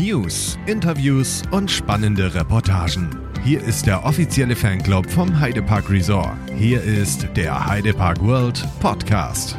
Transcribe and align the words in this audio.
News, 0.00 0.58
Interviews 0.64 1.42
und 1.50 1.70
spannende 1.70 2.34
Reportagen. 2.34 3.10
Hier 3.44 3.62
ist 3.62 3.86
der 3.86 4.02
offizielle 4.02 4.56
Fanclub 4.56 5.04
vom 5.10 5.38
Heidepark 5.38 5.90
Resort. 5.90 6.32
Hier 6.56 6.82
ist 6.82 7.28
der 7.36 7.66
Heidepark 7.66 8.18
World 8.24 8.66
Podcast. 8.80 9.54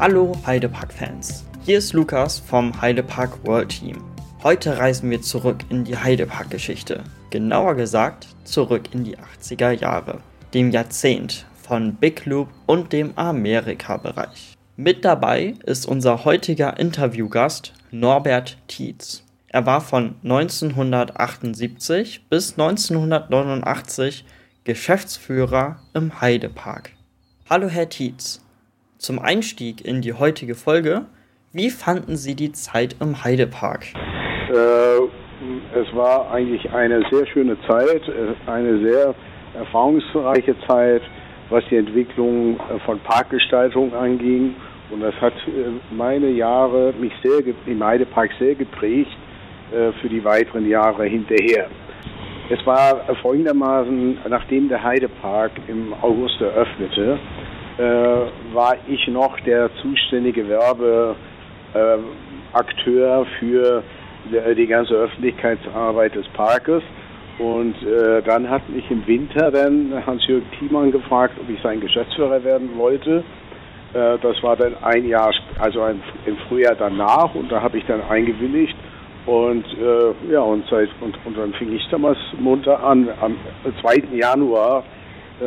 Hallo 0.00 0.36
Heidepark-Fans. 0.44 1.44
Hier 1.64 1.78
ist 1.78 1.92
Lukas 1.92 2.40
vom 2.40 2.80
Heidepark 2.80 3.46
World 3.46 3.68
Team. 3.68 3.98
Heute 4.42 4.78
reisen 4.78 5.10
wir 5.10 5.22
zurück 5.22 5.58
in 5.68 5.84
die 5.84 5.96
Heidepark-Geschichte. 5.96 7.04
Genauer 7.30 7.76
gesagt 7.76 8.26
zurück 8.48 8.92
in 8.92 9.04
die 9.04 9.16
80er 9.16 9.72
Jahre, 9.72 10.20
dem 10.54 10.70
Jahrzehnt 10.70 11.46
von 11.62 11.94
Big 11.94 12.24
Loop 12.26 12.48
und 12.66 12.92
dem 12.92 13.12
Amerika-Bereich. 13.16 14.54
Mit 14.76 15.04
dabei 15.04 15.54
ist 15.64 15.86
unser 15.86 16.24
heutiger 16.24 16.78
Interviewgast 16.78 17.74
Norbert 17.90 18.56
Tietz. 18.68 19.24
Er 19.48 19.66
war 19.66 19.80
von 19.80 20.14
1978 20.22 22.28
bis 22.28 22.52
1989 22.52 24.24
Geschäftsführer 24.64 25.80
im 25.94 26.20
Heidepark. 26.20 26.90
Hallo 27.48 27.68
Herr 27.68 27.88
Tietz. 27.88 28.44
Zum 28.98 29.18
Einstieg 29.18 29.84
in 29.84 30.02
die 30.02 30.12
heutige 30.12 30.54
Folge, 30.54 31.06
wie 31.52 31.70
fanden 31.70 32.16
Sie 32.16 32.34
die 32.34 32.52
Zeit 32.52 32.96
im 33.00 33.24
Heidepark? 33.24 33.86
Äh, 33.94 35.08
es 35.74 35.94
war 35.94 36.30
eigentlich 36.32 36.70
eine 36.72 37.02
sehr 37.10 37.26
schöne 37.26 37.56
Zeit, 37.66 38.08
äh, 38.08 38.50
eine 38.50 38.78
sehr 38.80 39.14
erfahrungsreiche 39.54 40.56
Zeit, 40.66 41.02
was 41.50 41.62
die 41.70 41.76
Entwicklung 41.76 42.56
äh, 42.56 42.78
von 42.84 42.98
Parkgestaltung 43.00 43.94
anging. 43.94 44.54
Und 44.90 45.02
das 45.02 45.14
hat 45.20 45.34
meine 45.90 46.30
Jahre, 46.30 46.94
mich 46.98 47.12
sehr 47.22 47.42
im 47.66 47.84
Heidepark 47.84 48.30
sehr 48.38 48.54
geprägt 48.54 49.10
für 50.00 50.08
die 50.08 50.24
weiteren 50.24 50.66
Jahre 50.66 51.04
hinterher. 51.04 51.66
Es 52.48 52.64
war 52.64 53.04
folgendermaßen, 53.20 54.16
nachdem 54.30 54.70
der 54.70 54.82
Heidepark 54.82 55.50
im 55.68 55.92
August 56.00 56.40
eröffnete, 56.40 57.18
war 58.54 58.76
ich 58.86 59.06
noch 59.08 59.38
der 59.40 59.68
zuständige 59.82 60.48
Werbeakteur 60.48 61.16
für 63.38 63.82
die 64.28 64.66
ganze 64.66 64.94
Öffentlichkeitsarbeit 64.94 66.14
des 66.14 66.26
Parkes. 66.28 66.82
Und 67.38 67.74
äh, 67.82 68.20
dann 68.22 68.50
hat 68.50 68.68
mich 68.68 68.90
im 68.90 69.06
Winter 69.06 69.50
dann 69.52 69.92
Hans-Jürgen 70.04 70.46
Thiemann 70.58 70.90
gefragt, 70.90 71.34
ob 71.40 71.48
ich 71.48 71.60
sein 71.62 71.80
Geschäftsführer 71.80 72.42
werden 72.42 72.70
wollte. 72.76 73.22
Äh, 73.94 74.18
das 74.20 74.42
war 74.42 74.56
dann 74.56 74.74
ein 74.82 75.06
Jahr, 75.06 75.32
also 75.60 75.82
ein, 75.82 76.02
im 76.26 76.36
Frühjahr 76.48 76.74
danach 76.74 77.34
und 77.34 77.50
da 77.52 77.62
habe 77.62 77.78
ich 77.78 77.86
dann 77.86 78.02
eingewilligt. 78.08 78.76
Und 79.26 79.64
äh, 79.66 80.32
ja, 80.32 80.40
und, 80.40 80.64
seit, 80.68 80.88
und, 81.00 81.16
und 81.24 81.38
dann 81.38 81.52
fing 81.54 81.72
ich 81.72 81.86
damals 81.90 82.18
munter 82.40 82.82
an, 82.82 83.08
am 83.20 83.36
2. 83.82 84.16
Januar. 84.16 84.82
Äh, 85.40 85.44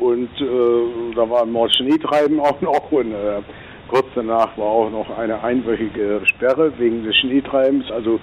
und 0.00 0.30
äh, 0.40 1.14
da 1.16 1.28
war 1.28 1.42
ein 1.42 1.70
Schneetreiben 1.70 2.38
auch 2.38 2.60
noch 2.60 2.92
und 2.92 3.12
äh, 3.12 3.42
Kurz 3.94 4.08
danach 4.16 4.58
war 4.58 4.66
auch 4.66 4.90
noch 4.90 5.16
eine 5.16 5.44
einwöchige 5.44 6.20
Sperre 6.24 6.72
wegen 6.78 7.04
des 7.04 7.14
Schneetreibens. 7.14 7.88
Also 7.92 8.18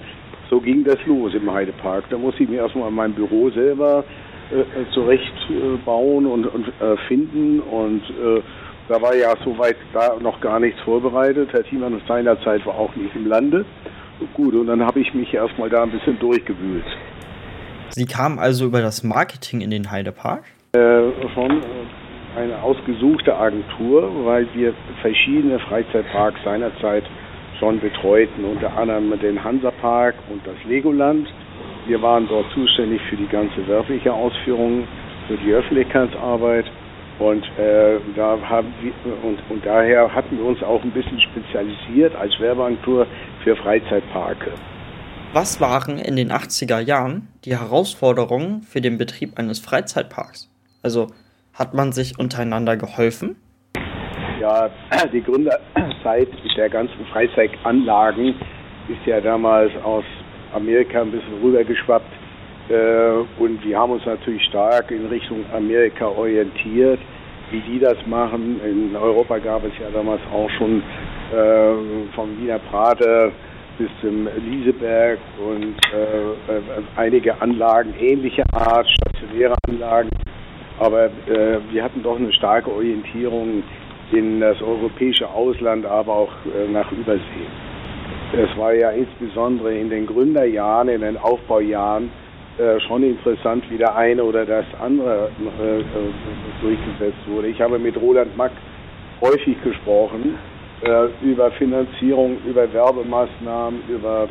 so 0.50 0.60
ging 0.60 0.84
das 0.84 0.98
los 1.06 1.32
im 1.32 1.50
Heidepark. 1.50 2.04
Da 2.10 2.18
musste 2.18 2.42
ich 2.42 2.50
mir 2.50 2.60
erstmal 2.60 2.90
mein 2.90 3.14
Büro 3.14 3.48
selber 3.48 4.04
äh, 4.50 4.60
äh 4.60 4.84
zurechtbauen 4.92 6.26
äh, 6.26 6.28
und, 6.28 6.46
und 6.46 6.68
äh, 6.68 6.98
finden. 7.08 7.60
Und 7.60 8.02
äh, 8.02 8.42
da 8.86 9.00
war 9.00 9.16
ja 9.16 9.34
soweit 9.46 9.76
da 9.94 10.18
noch 10.20 10.42
gar 10.42 10.60
nichts 10.60 10.78
vorbereitet. 10.82 11.48
Herr 11.52 11.64
Thiemann 11.64 11.98
seinerzeit 12.06 12.66
war 12.66 12.74
auch 12.74 12.94
nicht 12.94 13.16
im 13.16 13.26
Lande. 13.26 13.64
Gut, 14.34 14.54
und 14.54 14.66
dann 14.66 14.84
habe 14.84 15.00
ich 15.00 15.14
mich 15.14 15.32
erstmal 15.32 15.70
da 15.70 15.84
ein 15.84 15.90
bisschen 15.90 16.18
durchgewühlt. 16.18 16.84
Sie 17.88 18.04
kamen 18.04 18.38
also 18.38 18.66
über 18.66 18.82
das 18.82 19.02
Marketing 19.04 19.62
in 19.62 19.70
den 19.70 19.90
Heidepark? 19.90 20.44
Äh, 20.74 20.78
schon 21.34 21.62
eine 22.36 22.62
ausgesuchte 22.62 23.36
Agentur, 23.36 24.24
weil 24.24 24.46
wir 24.54 24.74
verschiedene 25.00 25.58
Freizeitparks 25.58 26.40
seinerzeit 26.44 27.04
schon 27.58 27.80
betreuten, 27.80 28.44
unter 28.44 28.76
anderem 28.76 29.18
den 29.20 29.42
Hansapark 29.42 30.14
und 30.30 30.46
das 30.46 30.56
Legoland. 30.66 31.28
Wir 31.86 32.00
waren 32.00 32.26
dort 32.28 32.46
zuständig 32.52 33.00
für 33.08 33.16
die 33.16 33.28
ganze 33.28 33.66
werbliche 33.66 34.12
Ausführung, 34.12 34.86
für 35.28 35.36
die 35.36 35.52
Öffentlichkeitsarbeit 35.52 36.66
und, 37.18 37.44
äh, 37.58 38.00
da 38.16 38.38
haben 38.42 38.74
wir, 38.80 38.92
und, 39.22 39.38
und 39.48 39.64
daher 39.64 40.12
hatten 40.12 40.38
wir 40.38 40.44
uns 40.44 40.62
auch 40.62 40.82
ein 40.82 40.90
bisschen 40.90 41.20
spezialisiert 41.20 42.14
als 42.16 42.32
Werbeagentur 42.40 43.06
für 43.44 43.54
Freizeitparke. 43.56 44.52
Was 45.32 45.60
waren 45.60 45.98
in 45.98 46.16
den 46.16 46.32
80er 46.32 46.80
Jahren 46.80 47.28
die 47.44 47.56
Herausforderungen 47.56 48.62
für 48.62 48.80
den 48.80 48.98
Betrieb 48.98 49.38
eines 49.38 49.60
Freizeitparks? 49.60 50.50
Also 50.82 51.08
hat 51.54 51.74
man 51.74 51.92
sich 51.92 52.18
untereinander 52.18 52.76
geholfen? 52.76 53.36
Ja, 54.40 54.70
die 55.12 55.22
Gründerzeit 55.22 56.28
der 56.56 56.68
ganzen 56.68 57.06
Freizeitanlagen 57.12 58.34
ist 58.88 59.06
ja 59.06 59.20
damals 59.20 59.70
aus 59.84 60.04
Amerika 60.54 61.02
ein 61.02 61.12
bisschen 61.12 61.40
rübergeschwappt. 61.42 62.12
Äh, 62.68 63.42
und 63.42 63.64
wir 63.64 63.78
haben 63.78 63.92
uns 63.92 64.04
natürlich 64.06 64.42
stark 64.44 64.90
in 64.90 65.06
Richtung 65.06 65.44
Amerika 65.54 66.06
orientiert, 66.06 67.00
wie 67.50 67.60
die 67.60 67.78
das 67.78 67.96
machen. 68.06 68.60
In 68.64 68.96
Europa 68.96 69.38
gab 69.38 69.64
es 69.64 69.72
ja 69.80 69.90
damals 69.92 70.20
auch 70.32 70.50
schon 70.58 70.82
äh, 71.32 72.12
vom 72.14 72.38
Wiener 72.38 72.58
Prater 72.58 73.30
bis 73.78 73.88
zum 74.00 74.28
Lieseberg 74.44 75.18
und 75.38 75.76
äh, 75.92 76.82
einige 76.96 77.40
Anlagen 77.40 77.94
ähnlicher 77.98 78.44
Art, 78.52 78.88
stationäre 78.88 79.54
Anlagen. 79.68 80.10
Aber 80.82 81.04
äh, 81.04 81.60
wir 81.70 81.84
hatten 81.84 82.02
doch 82.02 82.16
eine 82.16 82.32
starke 82.32 82.68
Orientierung 82.68 83.62
in 84.10 84.40
das 84.40 84.60
europäische 84.60 85.28
Ausland, 85.28 85.86
aber 85.86 86.12
auch 86.12 86.32
äh, 86.44 86.68
nach 86.68 86.90
Übersee. 86.90 87.46
Es 88.32 88.58
war 88.58 88.74
ja 88.74 88.90
insbesondere 88.90 89.72
in 89.72 89.90
den 89.90 90.06
Gründerjahren, 90.06 90.88
in 90.88 91.02
den 91.02 91.16
Aufbaujahren 91.18 92.10
äh, 92.58 92.80
schon 92.80 93.04
interessant, 93.04 93.64
wie 93.70 93.78
der 93.78 93.94
eine 93.94 94.24
oder 94.24 94.44
das 94.44 94.64
andere 94.80 95.30
äh, 95.60 95.78
äh, 95.78 95.84
durchgesetzt 96.60 97.28
wurde. 97.28 97.46
Ich 97.46 97.60
habe 97.60 97.78
mit 97.78 97.96
Roland 97.96 98.36
Mack 98.36 98.52
häufig 99.20 99.62
gesprochen 99.62 100.36
äh, 100.80 101.06
über 101.22 101.52
Finanzierung, 101.52 102.38
über 102.44 102.70
Werbemaßnahmen, 102.72 103.82
über 103.88 104.28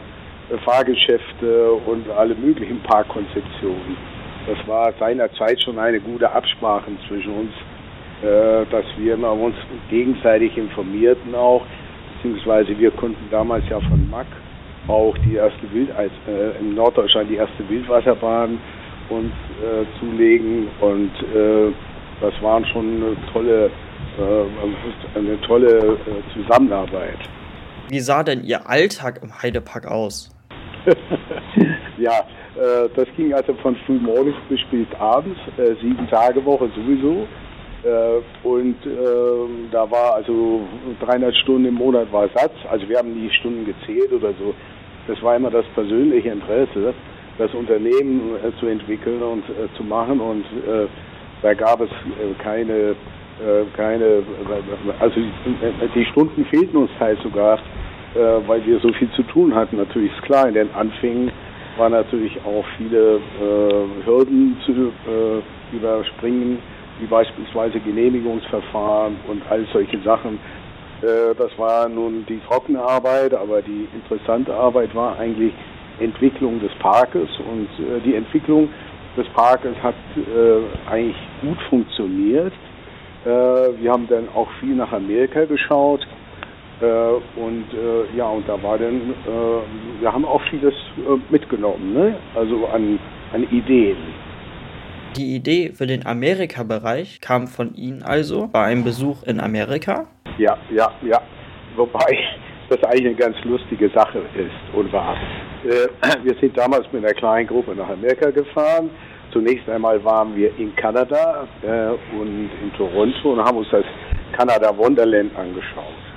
Fahrgeschäfte 0.66 1.72
und 1.72 2.10
alle 2.10 2.36
möglichen 2.36 2.82
Parkkonzeptionen. 2.82 3.96
Das 4.48 4.68
war 4.68 4.94
seinerzeit 5.00 5.62
schon 5.62 5.78
eine 5.78 6.00
gute 6.00 6.30
Absprache 6.32 6.92
zwischen 7.08 7.34
uns, 7.34 7.52
äh, 8.22 8.66
dass 8.72 8.86
wir 8.98 9.18
uns 9.20 9.56
gegenseitig 9.90 10.58
informierten 10.58 11.36
auch, 11.36 11.66
beziehungsweise 12.16 12.78
wir 12.78 12.92
konnten 12.92 13.24
damals 13.30 13.64
ja 13.70 13.80
von 13.82 14.10
MAC 14.10 14.28
auch 14.88 15.16
die 15.20 15.36
erste 15.36 15.72
Wild 15.72 15.90
äh, 15.92 16.60
in 16.60 16.74
Norddeutschland 16.76 17.30
die 17.30 17.36
erste 17.36 17.68
Wildwasserbahn 17.70 18.60
uns 19.10 19.32
äh, 19.62 20.00
zulegen 20.00 20.68
und 20.80 21.12
äh, 21.36 21.72
das 22.20 22.34
waren 22.42 22.66
schon 22.66 23.04
eine 23.04 23.16
tolle 23.32 23.66
äh, 24.18 25.18
eine 25.18 25.40
tolle 25.42 25.78
äh, 25.78 26.34
Zusammenarbeit. 26.34 27.18
Wie 27.90 28.00
sah 28.00 28.24
denn 28.24 28.44
Ihr 28.44 28.70
Alltag 28.70 29.20
im 29.22 29.42
Heidepark 29.42 29.86
aus? 29.86 30.30
ja, 32.02 32.26
äh, 32.56 32.90
das 32.96 33.08
ging 33.16 33.34
also 33.34 33.54
von 33.56 33.76
früh 33.86 34.00
morgens 34.00 34.36
bis 34.50 34.60
spät 34.62 34.88
abends, 35.00 35.40
äh, 35.58 35.76
sieben 35.82 36.08
Tage 36.10 36.44
Woche 36.44 36.70
sowieso. 36.76 37.28
Äh, 37.84 38.48
und 38.48 38.76
ähm, 38.86 39.70
da 39.72 39.90
war 39.90 40.16
also 40.16 40.62
300 41.00 41.36
Stunden 41.38 41.66
im 41.66 41.76
Monat 41.76 42.12
war 42.12 42.28
Satz. 42.30 42.54
Also 42.70 42.88
wir 42.90 42.98
haben 42.98 43.14
die 43.14 43.30
Stunden 43.36 43.66
gezählt 43.66 44.12
oder 44.12 44.34
so. 44.40 44.54
Das 45.08 45.22
war 45.24 45.36
immer 45.36 45.50
das 45.50 45.66
persönliche 45.74 46.30
Interesse, 46.30 46.94
das 47.38 47.54
Unternehmen 47.54 48.36
zu 48.60 48.68
entwickeln 48.68 49.22
und 49.22 49.44
zu 49.76 49.84
machen. 49.84 50.20
Und 50.20 50.46
da 51.42 51.56
gab 51.56 51.82
es 51.82 51.90
keine, 52.38 52.96
keine, 53.76 54.22
also 55.00 55.16
die 55.96 56.06
Stunden 56.06 56.46
fehlten 56.46 56.78
uns 56.78 56.92
teils 57.00 57.20
sogar, 57.24 57.58
weil 58.46 58.64
wir 58.68 58.80
so 58.80 58.94
viel 58.94 59.10
zu 59.14 59.24
tun 59.24 59.56
hatten. 59.56 59.78
Natürlich 59.78 60.12
ist 60.16 60.22
klar, 60.22 60.48
in 60.48 60.54
den 60.54 60.72
Anfängen 60.76 61.32
waren 61.82 61.94
natürlich 61.94 62.38
auch 62.46 62.64
viele 62.78 63.16
äh, 63.16 64.06
Hürden 64.06 64.56
zu 64.64 64.72
äh, 64.72 65.76
überspringen, 65.76 66.60
wie 67.00 67.08
beispielsweise 67.08 67.80
Genehmigungsverfahren 67.80 69.18
und 69.28 69.42
all 69.50 69.66
solche 69.74 70.00
Sachen. 70.04 70.38
Äh, 71.02 71.34
das 71.36 71.50
war 71.58 71.90
nun 71.90 72.24
die 72.30 72.40
trockene 72.48 72.80
Arbeit, 72.80 73.34
aber 73.34 73.64
die 73.64 73.88
interessante 73.96 74.54
Arbeit 74.54 74.94
war 74.94 75.18
eigentlich 75.18 75.54
Entwicklung 76.00 76.62
des 76.62 76.72
Parkes 76.78 77.30
und 77.40 77.68
äh, 77.84 78.00
die 78.06 78.14
Entwicklung 78.14 78.70
des 79.18 79.28
Parkes 79.30 79.76
hat 79.82 79.96
äh, 80.16 80.88
eigentlich 80.88 81.18
gut 81.42 81.58
funktioniert. 81.68 82.54
Äh, 83.26 83.28
wir 83.28 83.92
haben 83.92 84.08
dann 84.08 84.30
auch 84.36 84.50
viel 84.60 84.76
nach 84.76 84.92
Amerika 84.92 85.46
geschaut. 85.46 86.06
Äh, 86.82 87.40
und 87.40 87.66
äh, 87.74 88.18
ja, 88.18 88.28
und 88.28 88.48
da 88.50 88.62
war 88.64 88.78
dann, 88.78 89.12
äh, 89.12 90.02
wir 90.02 90.12
haben 90.12 90.26
auch 90.26 90.42
vieles 90.50 90.74
mitgenommen, 91.30 91.94
ne? 91.94 92.16
also 92.36 92.66
an, 92.68 93.00
an 93.34 93.44
Ideen. 93.52 93.98
Die 95.16 95.36
Idee 95.36 95.74
für 95.74 95.86
den 95.86 96.06
Amerika-Bereich 96.06 97.22
kam 97.22 97.48
von 97.48 97.76
Ihnen 97.76 98.02
also 98.02 98.48
bei 98.52 98.64
einem 98.64 98.84
Besuch 98.84 99.24
in 99.24 99.40
Amerika? 99.40 100.08
Ja, 100.38 100.58
ja, 100.72 100.92
ja. 101.04 101.22
Wobei 101.76 102.18
das 102.70 102.84
eigentlich 102.84 103.08
eine 103.08 103.16
ganz 103.16 103.36
lustige 103.44 103.90
Sache 103.90 104.20
ist 104.36 104.76
und 104.76 104.92
war. 104.94 105.18
Wir 106.24 106.36
sind 106.40 106.58
damals 106.58 106.86
mit 106.92 107.04
einer 107.04 107.14
kleinen 107.14 107.48
Gruppe 107.48 107.76
nach 107.76 107.90
Amerika 107.90 108.32
gefahren. 108.32 108.90
Zunächst 109.32 109.70
einmal 109.70 110.04
waren 110.04 110.36
wir 110.36 110.58
in 110.58 110.74
Kanada 110.78 111.48
und 112.18 112.50
in 112.64 112.74
Toronto 112.78 113.34
und 113.34 113.44
haben 113.44 113.58
uns 113.58 113.68
das 113.70 113.86
Kanada 114.32 114.76
Wonderland 114.78 115.36
angeschaut. 115.38 116.11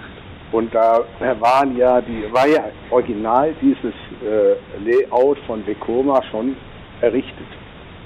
Und 0.54 0.72
da 0.72 1.00
waren 1.40 1.76
ja 1.76 2.00
die, 2.00 2.32
war 2.32 2.46
ja 2.46 2.66
original 2.92 3.52
dieses 3.60 3.92
äh, 4.22 4.54
Layout 4.88 5.36
von 5.48 5.66
Vekoma 5.66 6.22
schon 6.30 6.54
errichtet. 7.00 7.48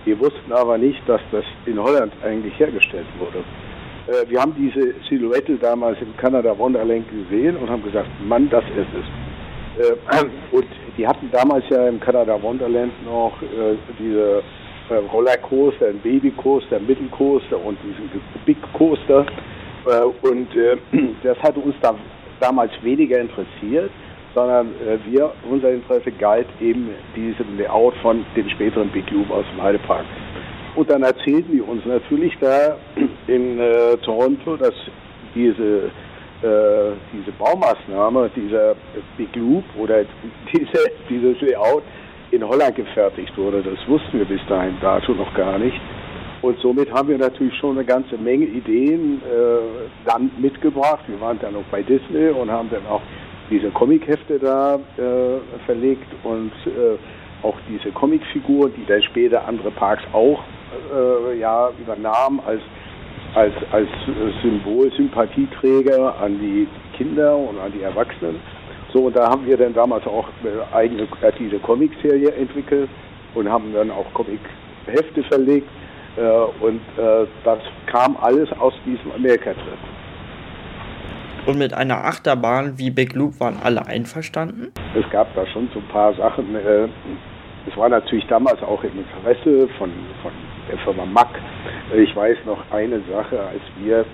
Wir 0.06 0.18
wussten 0.18 0.50
aber 0.50 0.78
nicht, 0.78 1.06
dass 1.06 1.20
das 1.30 1.44
in 1.66 1.78
Holland 1.78 2.10
eigentlich 2.24 2.58
hergestellt 2.58 3.04
wurde. 3.18 3.44
Äh, 4.06 4.30
wir 4.30 4.40
haben 4.40 4.54
diese 4.56 4.94
Silhouette 5.10 5.58
damals 5.58 6.00
im 6.00 6.16
Canada 6.16 6.56
Wonderland 6.58 7.04
gesehen 7.10 7.54
und 7.58 7.68
haben 7.68 7.84
gesagt, 7.84 8.08
Mann, 8.26 8.48
das 8.48 8.64
ist 8.64 8.94
es. 8.96 9.86
Äh, 9.86 10.24
und 10.50 10.68
die 10.96 11.06
hatten 11.06 11.30
damals 11.30 11.68
ja 11.68 11.86
im 11.86 12.00
Canada 12.00 12.40
Wonderland 12.40 12.94
noch 13.04 13.34
äh, 13.42 13.76
diese 13.98 14.42
äh, 14.88 14.94
Rollercoaster, 15.12 15.88
ein 15.88 15.98
Babycoaster, 15.98 16.80
Mittelcoaster 16.80 17.62
und 17.62 17.76
diesen 17.84 18.10
Big 18.46 18.56
Coaster. 18.72 19.26
Äh, 19.84 20.26
und 20.26 20.48
das 21.22 21.38
hat 21.42 21.58
uns 21.58 21.74
da 21.82 21.94
damals 22.40 22.72
weniger 22.82 23.20
interessiert, 23.20 23.90
sondern 24.34 24.68
äh, 24.68 24.98
wir, 25.10 25.32
unser 25.50 25.70
Interesse 25.70 26.12
galt 26.12 26.46
eben 26.60 26.90
diesem 27.16 27.58
Layout 27.58 27.94
von 28.02 28.24
dem 28.36 28.48
späteren 28.50 28.88
Big 28.90 29.10
Loop 29.10 29.30
aus 29.30 29.44
dem 29.52 29.62
Heidepark. 29.62 30.04
Und 30.74 30.90
dann 30.90 31.02
erzählten 31.02 31.52
die 31.52 31.60
uns 31.60 31.84
natürlich 31.84 32.36
da 32.40 32.76
in 33.26 33.58
äh, 33.58 33.96
Toronto, 34.04 34.56
dass 34.56 34.74
diese, 35.34 35.90
äh, 36.42 36.92
diese 37.12 37.32
Baumaßnahme, 37.38 38.30
dieser 38.36 38.76
Big 39.16 39.34
Loop 39.34 39.64
oder 39.76 40.04
diese, 40.52 40.90
dieses 41.08 41.40
Layout 41.40 41.82
in 42.30 42.46
Holland 42.46 42.76
gefertigt 42.76 43.36
wurde. 43.36 43.62
Das 43.62 43.88
wussten 43.88 44.18
wir 44.18 44.26
bis 44.26 44.40
dahin 44.48 44.76
dato 44.80 45.14
noch 45.14 45.32
gar 45.34 45.58
nicht. 45.58 45.80
Und 46.40 46.58
somit 46.60 46.92
haben 46.92 47.08
wir 47.08 47.18
natürlich 47.18 47.54
schon 47.56 47.76
eine 47.76 47.84
ganze 47.84 48.16
Menge 48.16 48.46
Ideen 48.46 49.20
äh, 49.22 49.88
dann 50.04 50.30
mitgebracht. 50.38 51.00
Wir 51.08 51.20
waren 51.20 51.38
dann 51.40 51.56
auch 51.56 51.64
bei 51.70 51.82
Disney 51.82 52.28
und 52.28 52.50
haben 52.50 52.70
dann 52.70 52.86
auch 52.86 53.02
diese 53.50 53.70
Comichefte 53.70 54.38
da 54.38 54.76
äh, 54.76 55.60
verlegt 55.66 56.06
und 56.22 56.52
äh, 56.66 56.96
auch 57.42 57.56
diese 57.68 57.90
Comicfiguren, 57.90 58.72
die 58.76 58.84
dann 58.84 59.02
später 59.02 59.46
andere 59.46 59.70
Parks 59.70 60.02
auch 60.12 60.40
äh, 60.94 61.38
ja, 61.38 61.70
übernahmen 61.80 62.40
als, 62.46 62.60
als, 63.34 63.54
als 63.72 63.88
Symbol, 64.42 64.92
Sympathieträger 64.92 66.20
an 66.20 66.38
die 66.38 66.68
Kinder 66.96 67.36
und 67.36 67.58
an 67.58 67.72
die 67.72 67.82
Erwachsenen. 67.82 68.36
So, 68.92 69.06
und 69.06 69.16
da 69.16 69.28
haben 69.28 69.46
wir 69.46 69.56
dann 69.56 69.74
damals 69.74 70.06
auch 70.06 70.28
eigene 70.72 71.02
äh, 71.02 71.32
diese 71.38 71.58
Comicserie 71.58 72.32
entwickelt 72.32 72.88
und 73.34 73.50
haben 73.50 73.72
dann 73.72 73.90
auch 73.90 74.06
Comichefte 74.14 75.22
verlegt 75.24 75.68
äh, 75.68 75.77
und 76.60 76.80
äh, 76.96 77.26
das 77.44 77.58
kam 77.86 78.16
alles 78.20 78.48
aus 78.58 78.74
diesem 78.84 79.12
Amerika-Trip. 79.12 79.78
Und 81.46 81.58
mit 81.58 81.72
einer 81.72 82.04
Achterbahn 82.04 82.78
wie 82.78 82.90
Big 82.90 83.14
Loop 83.14 83.40
waren 83.40 83.56
alle 83.62 83.86
einverstanden? 83.86 84.72
Es 84.94 85.08
gab 85.10 85.34
da 85.34 85.46
schon 85.46 85.68
so 85.72 85.80
ein 85.80 85.88
paar 85.88 86.12
Sachen. 86.14 86.54
Äh, 86.54 86.88
es 87.68 87.76
war 87.76 87.88
natürlich 87.88 88.26
damals 88.26 88.62
auch 88.62 88.82
im 88.82 88.92
Interesse 88.98 89.68
von, 89.78 89.90
von 90.22 90.32
der 90.70 90.78
Firma 90.78 91.06
Mack. 91.06 91.28
Ich 91.94 92.14
weiß 92.14 92.38
noch 92.46 92.58
eine 92.70 93.00
Sache, 93.10 93.40
als 93.40 93.62
wir 93.78 94.04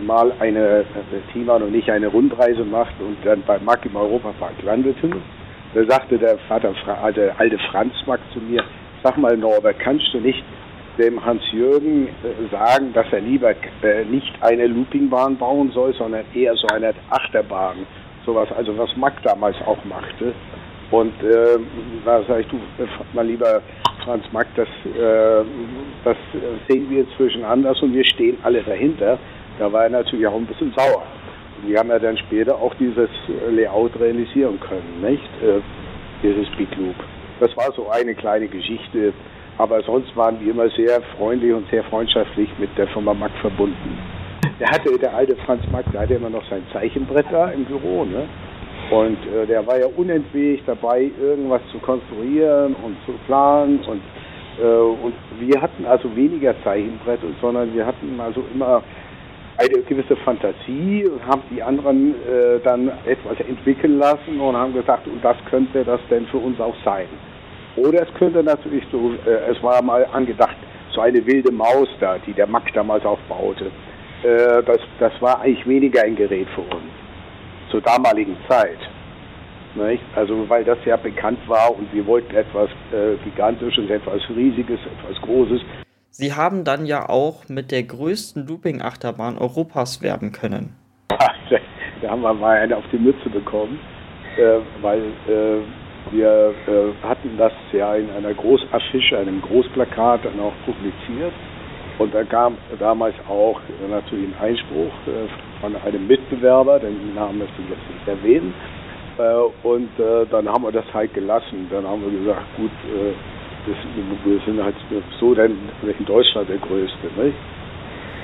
mal 0.00 0.32
eine, 0.40 0.84
Thiemann 1.32 1.62
und 1.62 1.74
ich 1.74 1.88
eine 1.90 2.08
Rundreise 2.08 2.64
machten 2.64 3.04
und 3.04 3.16
dann 3.24 3.42
bei 3.46 3.58
Mack 3.60 3.86
im 3.86 3.94
Europapark 3.94 4.60
landeten. 4.62 5.22
Da 5.74 5.84
sagte 5.84 6.18
der 6.18 6.38
Vater, 6.48 6.72
der 7.14 7.38
alte 7.38 7.58
Franz 7.70 7.94
Mack 8.06 8.20
zu 8.32 8.40
mir, 8.40 8.64
sag 9.04 9.16
mal 9.16 9.36
Norbert, 9.36 9.78
kannst 9.78 10.06
du 10.12 10.18
nicht 10.18 10.42
dem 10.98 11.24
Hans-Jürgen 11.24 12.08
äh, 12.08 12.50
sagen, 12.50 12.92
dass 12.92 13.06
er 13.12 13.20
lieber 13.20 13.50
äh, 13.50 14.04
nicht 14.04 14.32
eine 14.40 14.66
Loopingbahn 14.66 15.36
bauen 15.36 15.70
soll, 15.72 15.94
sondern 15.94 16.24
eher 16.34 16.54
so 16.56 16.66
eine 16.68 16.94
Achterbahn. 17.10 17.86
Sowas, 18.24 18.48
also 18.56 18.76
was 18.78 18.96
Mack 18.96 19.22
damals 19.22 19.56
auch 19.66 19.84
machte. 19.84 20.32
Und 20.90 21.12
äh, 21.22 21.58
da 22.04 22.22
sage 22.24 22.42
ich, 22.42 22.46
du, 22.48 22.56
äh, 22.56 22.86
mal 23.12 23.26
lieber 23.26 23.60
Franz 24.04 24.24
Mack, 24.32 24.46
das, 24.56 24.68
äh, 24.68 25.44
das 26.04 26.16
sehen 26.68 26.88
wir 26.88 27.00
inzwischen 27.00 27.44
anders 27.44 27.80
und 27.82 27.92
wir 27.92 28.04
stehen 28.04 28.38
alle 28.42 28.62
dahinter. 28.62 29.18
Da 29.58 29.72
war 29.72 29.84
er 29.84 29.90
natürlich 29.90 30.26
auch 30.26 30.34
ein 30.34 30.46
bisschen 30.46 30.72
sauer. 30.76 31.02
Und 31.60 31.68
wir 31.70 31.78
haben 31.78 31.88
ja 31.88 31.98
dann 31.98 32.16
später 32.18 32.56
auch 32.56 32.74
dieses 32.74 33.08
Layout 33.50 33.98
realisieren 33.98 34.58
können, 34.60 35.00
nicht? 35.02 35.24
Äh, 35.42 35.60
dieses 36.22 36.48
Big 36.56 36.74
Loop. 36.76 36.96
Das 37.40 37.54
war 37.56 37.72
so 37.72 37.88
eine 37.90 38.14
kleine 38.14 38.48
Geschichte, 38.48 39.12
aber 39.58 39.82
sonst 39.82 40.16
waren 40.16 40.38
die 40.40 40.50
immer 40.50 40.68
sehr 40.70 41.00
freundlich 41.16 41.52
und 41.52 41.68
sehr 41.70 41.84
freundschaftlich 41.84 42.48
mit 42.58 42.76
der 42.76 42.88
Firma 42.88 43.14
Mack 43.14 43.32
verbunden. 43.40 43.98
Der 44.60 44.70
hatte, 44.70 44.98
der 44.98 45.14
alte 45.14 45.36
Franz 45.36 45.62
Mack, 45.70 45.84
der 45.92 46.02
hatte 46.02 46.14
immer 46.14 46.30
noch 46.30 46.44
sein 46.48 46.62
Zeichenbrett 46.72 47.26
da 47.30 47.50
im 47.50 47.64
Büro, 47.64 48.04
ne? 48.04 48.28
Und 48.90 49.18
äh, 49.26 49.46
der 49.46 49.66
war 49.66 49.78
ja 49.78 49.86
unentwegt 49.96 50.68
dabei, 50.68 51.10
irgendwas 51.20 51.62
zu 51.72 51.78
konstruieren 51.78 52.76
und 52.82 52.96
zu 53.06 53.12
planen. 53.26 53.80
Und, 53.80 54.02
äh, 54.62 54.66
und 54.66 55.14
wir 55.40 55.60
hatten 55.60 55.86
also 55.86 56.14
weniger 56.14 56.54
Zeichenbrett, 56.62 57.20
sondern 57.40 57.74
wir 57.74 57.86
hatten 57.86 58.20
also 58.20 58.44
immer 58.52 58.82
eine 59.56 59.82
gewisse 59.82 60.16
Fantasie 60.16 61.06
und 61.06 61.24
haben 61.26 61.42
die 61.50 61.62
anderen 61.62 62.14
äh, 62.14 62.60
dann 62.62 62.90
etwas 63.06 63.40
entwickeln 63.48 63.98
lassen 63.98 64.38
und 64.38 64.56
haben 64.56 64.74
gesagt, 64.74 65.06
und 65.06 65.24
das 65.24 65.36
könnte 65.48 65.84
das 65.84 66.00
denn 66.10 66.26
für 66.26 66.38
uns 66.38 66.60
auch 66.60 66.74
sein. 66.84 67.06
Oder 67.76 68.02
es 68.02 68.14
könnte 68.14 68.42
natürlich 68.42 68.84
so, 68.92 69.14
äh, 69.26 69.50
es 69.50 69.62
war 69.62 69.82
mal 69.82 70.06
angedacht, 70.12 70.56
so 70.92 71.00
eine 71.00 71.24
wilde 71.26 71.52
Maus 71.52 71.88
da, 72.00 72.18
die 72.18 72.32
der 72.32 72.46
Mack 72.46 72.72
damals 72.72 73.04
aufbaute. 73.04 73.66
Äh, 74.22 74.62
das, 74.62 74.78
das 75.00 75.12
war 75.20 75.40
eigentlich 75.40 75.66
weniger 75.66 76.02
ein 76.02 76.16
Gerät 76.16 76.48
für 76.54 76.62
uns 76.62 76.92
zur 77.70 77.80
damaligen 77.80 78.36
Zeit. 78.48 78.78
Nicht? 79.74 80.04
Also 80.14 80.48
weil 80.48 80.62
das 80.64 80.78
ja 80.84 80.96
bekannt 80.96 81.40
war 81.48 81.76
und 81.76 81.92
wir 81.92 82.06
wollten 82.06 82.34
etwas 82.36 82.70
äh, 82.92 83.16
Gigantisches, 83.24 83.90
etwas 83.90 84.22
Riesiges, 84.30 84.78
etwas 84.80 85.20
Großes. 85.22 85.60
Sie 86.10 86.32
haben 86.32 86.62
dann 86.62 86.86
ja 86.86 87.08
auch 87.08 87.48
mit 87.48 87.72
der 87.72 87.82
größten 87.82 88.46
Looping-Achterbahn 88.46 89.36
Europas 89.36 90.00
werben 90.00 90.30
können. 90.30 90.76
da 91.08 92.08
haben 92.08 92.22
wir 92.22 92.32
mal 92.34 92.58
eine 92.58 92.76
auf 92.76 92.84
die 92.92 92.98
Mütze 92.98 93.28
bekommen, 93.28 93.80
äh, 94.38 94.60
weil 94.80 95.00
äh, 95.26 95.62
wir 96.10 96.54
äh, 96.66 97.06
hatten 97.06 97.36
das 97.36 97.52
ja 97.72 97.94
in 97.94 98.10
einer 98.10 98.34
Großaffiche, 98.34 99.18
einem 99.18 99.40
Großplakat 99.42 100.24
dann 100.24 100.38
auch 100.40 100.52
publiziert. 100.64 101.32
Und 101.98 102.12
da 102.12 102.24
kam 102.24 102.58
damals 102.78 103.14
auch 103.28 103.60
natürlich 103.88 104.28
ein 104.28 104.48
Einspruch 104.48 104.92
äh, 105.06 105.60
von 105.60 105.76
einem 105.76 106.06
Mitbewerber, 106.06 106.80
den 106.80 107.14
Namen 107.14 107.38
möchte 107.38 107.54
ich 107.62 107.70
jetzt 107.70 107.88
nicht 107.90 108.08
erwähnen. 108.08 108.54
Äh, 109.18 109.66
und 109.66 109.88
äh, 109.98 110.26
dann 110.30 110.48
haben 110.48 110.64
wir 110.64 110.72
das 110.72 110.84
halt 110.92 111.14
gelassen. 111.14 111.68
Dann 111.70 111.86
haben 111.86 112.02
wir 112.02 112.18
gesagt, 112.18 112.42
gut, 112.56 112.70
äh, 112.92 113.14
wir 114.24 114.40
sind 114.44 114.62
halt 114.62 114.74
so 115.18 115.34
denn 115.34 115.56
in 115.82 116.04
Deutschland 116.04 116.48
der 116.48 116.58
Größte. 116.58 117.06
Nicht? 117.16 117.36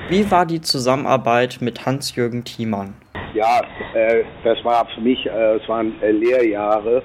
Wie 0.09 0.29
war 0.29 0.45
die 0.45 0.61
Zusammenarbeit 0.61 1.57
mit 1.61 1.85
Hans-Jürgen 1.85 2.43
Thiemann? 2.43 2.93
Ja, 3.33 3.61
äh, 3.95 4.23
das 4.43 4.63
war 4.63 4.85
für 4.93 5.01
mich, 5.01 5.25
es 5.25 5.67
waren 5.67 5.93
Lehrjahre 6.01 7.01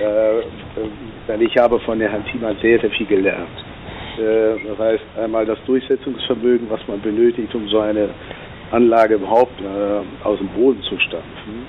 äh, 0.00 0.42
denn 1.26 1.40
ich 1.40 1.56
habe 1.56 1.80
von 1.80 2.00
Herrn 2.00 2.24
Thiemann 2.26 2.56
sehr, 2.60 2.78
sehr 2.80 2.90
viel 2.90 3.06
gelernt. 3.06 3.48
Äh, 4.18 4.56
das 4.68 4.78
heißt, 4.78 5.04
einmal 5.18 5.46
das 5.46 5.58
Durchsetzungsvermögen, 5.64 6.68
was 6.68 6.80
man 6.86 7.00
benötigt, 7.00 7.54
um 7.54 7.66
so 7.68 7.80
eine 7.80 8.10
Anlage 8.72 9.14
überhaupt 9.14 9.58
äh, 9.60 10.26
aus 10.26 10.38
dem 10.38 10.48
Boden 10.48 10.82
zu 10.82 10.98
stampfen. 10.98 11.66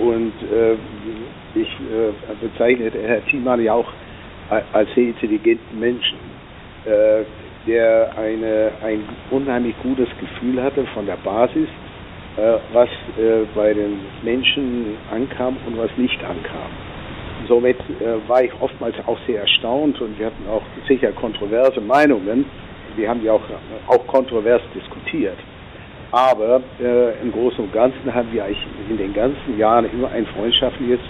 und 0.00 0.32
ich 1.54 1.68
bezeichne 2.40 2.90
Herr 2.90 3.24
Thiemann 3.26 3.62
ja 3.62 3.74
auch 3.74 3.86
als 4.72 4.92
sehr 4.96 5.04
intelligenten 5.04 5.78
Menschen, 5.78 6.18
der 7.68 8.10
eine, 8.18 8.72
ein 8.82 9.04
unheimlich 9.30 9.76
gutes 9.84 10.08
Gefühl 10.18 10.60
hatte 10.60 10.84
von 10.94 11.06
der 11.06 11.16
Basis, 11.22 11.68
was 12.72 12.88
bei 13.54 13.72
den 13.72 14.00
Menschen 14.24 14.96
ankam 15.12 15.56
und 15.64 15.78
was 15.78 15.90
nicht 15.96 16.18
ankam. 16.24 16.89
Somit 17.48 17.78
äh, 18.00 18.28
war 18.28 18.42
ich 18.42 18.52
oftmals 18.60 18.94
auch 19.06 19.18
sehr 19.26 19.40
erstaunt 19.40 20.00
und 20.00 20.18
wir 20.18 20.26
hatten 20.26 20.48
auch 20.48 20.62
sicher 20.88 21.12
kontroverse 21.12 21.80
Meinungen. 21.80 22.44
Wir 22.96 23.08
haben 23.08 23.22
ja 23.24 23.32
auch, 23.32 23.42
auch 23.86 24.06
kontrovers 24.06 24.62
diskutiert. 24.74 25.38
Aber 26.12 26.60
äh, 26.80 27.20
im 27.22 27.30
Großen 27.32 27.64
und 27.64 27.72
Ganzen 27.72 28.12
haben 28.12 28.32
wir 28.32 28.44
eigentlich 28.44 28.66
in 28.88 28.96
den 28.96 29.14
ganzen 29.14 29.56
Jahren 29.58 29.88
immer 29.92 30.10
ein 30.10 30.26
freundschaftliches, 30.26 31.00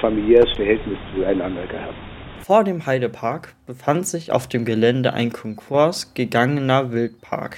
familiäres 0.00 0.50
Verhältnis 0.56 0.98
zueinander 1.14 1.66
gehabt. 1.66 1.94
Vor 2.40 2.64
dem 2.64 2.86
Heidepark 2.86 3.54
befand 3.66 4.06
sich 4.06 4.32
auf 4.32 4.46
dem 4.48 4.64
Gelände 4.64 5.12
ein 5.12 5.32
Konkurs 5.32 6.14
gegangener 6.14 6.92
Wildpark. 6.92 7.56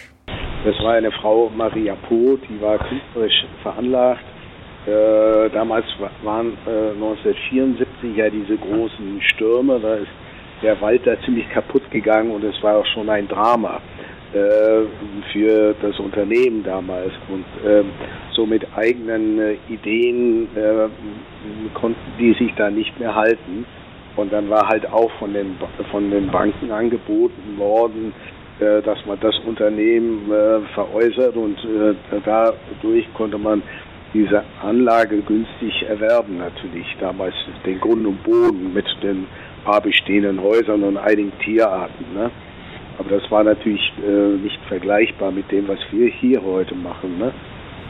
Das 0.65 0.75
war 0.83 0.95
eine 0.95 1.11
Frau 1.11 1.49
Maria 1.49 1.97
Po, 2.09 2.37
die 2.37 2.61
war 2.61 2.79
künstlerisch 2.79 3.47
veranlagt. 3.63 4.25
Äh, 4.87 5.51
damals 5.51 5.85
waren 6.23 6.57
äh, 6.67 6.93
1974 6.95 8.17
ja 8.17 8.31
diese 8.31 8.57
großen 8.57 9.21
Stürme, 9.23 9.79
da 9.79 9.95
ist 9.97 10.09
der 10.63 10.81
Wald 10.81 11.07
da 11.07 11.21
ziemlich 11.25 11.49
kaputt 11.51 11.91
gegangen 11.91 12.31
und 12.31 12.45
es 12.45 12.63
war 12.63 12.77
auch 12.77 12.87
schon 12.87 13.09
ein 13.09 13.29
Drama 13.29 13.81
äh, 14.33 14.87
für 15.33 15.75
das 15.83 15.99
Unternehmen 15.99 16.63
damals. 16.63 17.13
Und 17.29 17.45
äh, 17.69 17.83
so 18.33 18.47
mit 18.47 18.65
eigenen 18.77 19.41
äh, 19.41 19.57
Ideen 19.69 20.49
äh, 20.57 20.89
konnten 21.75 22.01
die 22.19 22.33
sich 22.35 22.55
da 22.55 22.71
nicht 22.71 22.99
mehr 23.01 23.15
halten. 23.15 23.67
Und 24.15 24.33
dann 24.33 24.49
war 24.49 24.69
halt 24.69 24.87
auch 24.91 25.11
von 25.19 25.33
den 25.35 25.57
von 25.91 26.11
den 26.11 26.29
Banken 26.29 26.71
angeboten 26.71 27.57
worden, 27.57 28.13
dass 28.59 28.99
man 29.07 29.19
das 29.21 29.39
Unternehmen 29.47 30.31
veräußert. 30.75 31.37
Und 31.37 31.57
dadurch 32.25 33.15
konnte 33.15 33.39
man 33.39 33.63
diese 34.13 34.43
Anlage 34.63 35.21
günstig 35.23 35.83
erwerben 35.89 36.39
natürlich 36.39 36.87
damals 37.01 37.35
den 37.65 37.81
Grund 37.81 38.07
und 38.07 38.23
Boden 38.23 38.73
mit 38.73 38.87
den 39.03 39.27
paar 39.65 39.81
bestehenden 39.81 40.41
Häusern 40.43 40.83
und 40.83 40.97
einigen 40.97 41.33
Tierarten. 41.41 42.15
Ne? 42.15 42.31
Aber 42.99 43.11
das 43.11 43.31
war 43.31 43.45
natürlich 43.45 43.93
äh, 44.05 44.37
nicht 44.43 44.59
vergleichbar 44.69 45.31
mit 45.31 45.51
dem, 45.51 45.69
was 45.69 45.79
wir 45.91 46.09
hier 46.09 46.43
heute 46.43 46.75
machen. 46.75 47.19
Ne? 47.19 47.33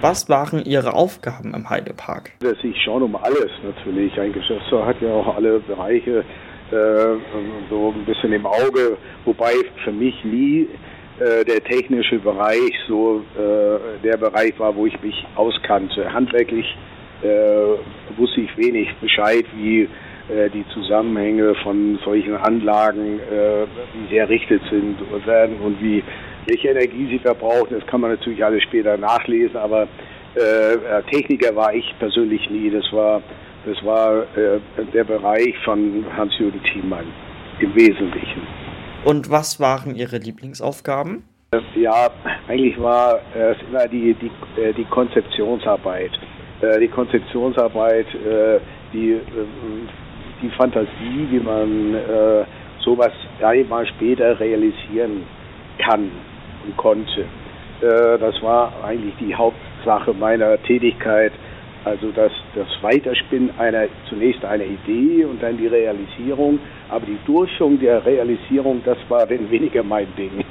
Was 0.01 0.29
waren 0.29 0.65
Ihre 0.65 0.95
Aufgaben 0.95 1.55
im 1.55 1.69
Heidepark? 1.69 2.33
Das 2.41 2.57
ich 2.63 2.81
schon 2.83 3.03
um 3.03 3.17
alles 3.17 3.51
natürlich. 3.63 4.19
Ein 4.19 4.33
Geschäftsführer 4.33 4.87
hat 4.87 5.01
ja 5.01 5.13
auch 5.13 5.37
alle 5.37 5.61
Bereiche 5.61 6.25
äh, 6.71 7.17
so 7.69 7.93
ein 7.95 8.05
bisschen 8.05 8.33
im 8.33 8.47
Auge, 8.47 8.97
wobei 9.25 9.53
für 9.85 9.93
mich 9.93 10.15
nie 10.25 10.69
äh, 11.21 11.45
der 11.45 11.63
technische 11.63 12.19
Bereich 12.19 12.73
so 12.89 13.23
äh, 13.37 14.03
der 14.03 14.17
Bereich 14.17 14.59
war, 14.59 14.75
wo 14.75 14.87
ich 14.87 15.03
mich 15.03 15.27
auskannte. 15.37 16.11
Handwerklich 16.13 16.67
äh, 17.23 18.17
wusste 18.17 18.41
ich 18.41 18.57
wenig 18.57 18.89
Bescheid, 19.03 19.45
wie 19.55 19.83
äh, 19.83 20.49
die 20.49 20.65
Zusammenhänge 20.73 21.55
von 21.57 21.99
solchen 22.03 22.35
Anlagen, 22.37 23.21
äh, 23.21 23.67
wie 23.95 24.09
sie 24.09 24.17
errichtet 24.17 24.63
sind 24.71 24.97
werden 25.27 25.57
und 25.61 25.83
wie 25.83 26.03
welche 26.47 26.69
Energie 26.69 27.07
sie 27.11 27.19
verbrauchen. 27.19 27.77
Das 27.79 27.87
kann 27.87 28.01
man 28.01 28.13
natürlich 28.13 28.43
alles 28.43 28.63
später 28.63 28.97
nachlesen, 28.97 29.57
aber 29.57 29.87
Techniker 31.11 31.55
war 31.57 31.75
ich 31.75 31.93
persönlich 31.99 32.49
nie. 32.51 32.71
Das 32.71 32.85
war 32.93 33.21
das 33.67 33.85
war 33.85 34.25
der 34.95 35.05
Bereich 35.05 35.59
von 35.65 36.05
Hans-Jürgen 36.17 36.63
Thiemann 36.63 37.07
im 37.59 37.75
Wesentlichen. 37.75 38.70
Und 39.05 39.31
was 39.31 39.61
waren 39.61 39.95
Ihre 39.95 40.19
Lieblingsaufgaben? 40.19 41.25
Ja, 41.75 42.11
eigentlich 42.49 42.81
war 42.81 43.21
es 43.35 43.57
immer 43.69 43.89
die, 43.89 44.15
die, 44.15 44.31
die 44.77 44.85
Konzeptionsarbeit. 44.85 46.13
Die 46.81 46.89
Konzeptionsarbeit, 46.89 48.07
die 48.93 49.19
die 50.43 50.51
Fantasie, 50.51 51.29
wie 51.31 51.41
man 51.41 51.95
äh, 51.95 52.45
sowas 52.83 53.13
einmal 53.43 53.87
später 53.87 54.39
realisieren 54.39 55.25
kann 55.79 56.11
und 56.65 56.77
konnte. 56.77 57.23
Äh, 57.81 58.19
das 58.19 58.41
war 58.43 58.73
eigentlich 58.85 59.15
die 59.21 59.35
Hauptsache 59.35 60.13
meiner 60.15 60.61
Tätigkeit. 60.63 61.33
Also 61.85 62.11
das, 62.13 62.31
das 62.55 62.69
Weiterspinnen 62.83 63.59
einer 63.59 63.87
zunächst 64.09 64.45
einer 64.45 64.65
Idee 64.65 65.25
und 65.25 65.43
dann 65.43 65.57
die 65.57 65.67
Realisierung, 65.67 66.59
aber 66.91 67.07
die 67.07 67.19
Durchführung 67.25 67.81
der 67.81 68.05
Realisierung, 68.05 68.83
das 68.85 68.99
war 69.09 69.27
dann 69.27 69.51
weniger 69.51 69.83
mein 69.83 70.07
Ding. 70.17 70.45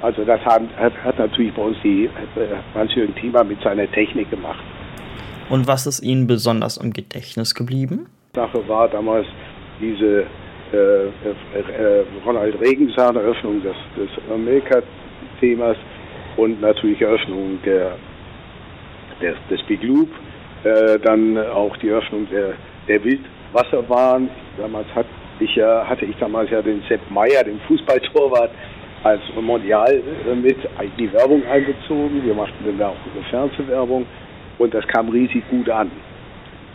Also 0.00 0.24
das 0.24 0.40
hat, 0.40 0.62
hat 0.78 1.18
natürlich 1.18 1.52
bei 1.52 1.62
uns 1.62 1.76
die 1.84 2.04
äh, 2.04 2.08
Hans-Jürgen 2.74 3.14
Thiemer 3.16 3.44
mit 3.44 3.60
seiner 3.62 3.90
Technik 3.92 4.30
gemacht. 4.30 4.64
Und 5.50 5.66
was 5.66 5.86
ist 5.86 6.00
Ihnen 6.00 6.26
besonders 6.26 6.78
im 6.78 6.92
Gedächtnis 6.92 7.54
geblieben? 7.54 8.06
Sache 8.34 8.66
war 8.66 8.88
damals 8.88 9.26
diese 9.80 10.24
äh, 10.72 10.76
äh, 10.76 11.08
äh 11.10 12.04
Ronald 12.24 12.58
Reagan 12.60 12.88
Eröffnung 13.16 13.62
des, 13.62 13.74
des 13.96 14.08
Amerika-Themas 14.32 15.76
und 16.36 16.60
natürlich 16.60 17.00
Eröffnung 17.02 17.58
der, 17.66 17.96
der, 19.20 19.34
des 19.50 19.60
Big 19.66 19.82
Loop, 19.82 20.08
äh, 20.64 20.98
dann 20.98 21.38
auch 21.38 21.76
die 21.78 21.88
Eröffnung 21.88 22.28
der, 22.30 22.52
der 22.86 23.02
Wildwasserbahn. 23.02 24.28
Damals 24.58 24.86
hat 24.94 25.06
ich 25.40 25.56
ja, 25.56 25.86
hatte 25.88 26.04
ich 26.04 26.14
damals 26.18 26.50
ja 26.50 26.60
den 26.60 26.82
Sepp 26.86 27.00
Meyer, 27.10 27.42
den 27.44 27.60
Fußballtorwart, 27.60 28.50
als 29.02 29.22
Mondial 29.40 30.02
äh, 30.28 30.34
mit 30.34 30.58
die 30.98 31.10
Werbung 31.12 31.42
eingezogen. 31.46 32.22
Wir 32.24 32.34
machten 32.34 32.62
dann 32.66 32.88
auch 32.88 32.96
eine 33.14 33.24
Fernsehwerbung 33.30 34.04
und 34.58 34.74
das 34.74 34.86
kam 34.88 35.08
riesig 35.08 35.42
gut 35.48 35.70
an. 35.70 35.90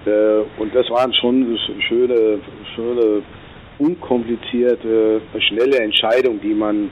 Äh, 0.05 0.59
und 0.59 0.73
das 0.73 0.89
waren 0.89 1.13
schon 1.13 1.57
schöne, 1.87 2.39
schöne, 2.75 3.21
unkomplizierte, 3.77 5.21
schnelle 5.39 5.77
Entscheidungen, 5.79 6.39
die 6.41 6.53
man 6.53 6.89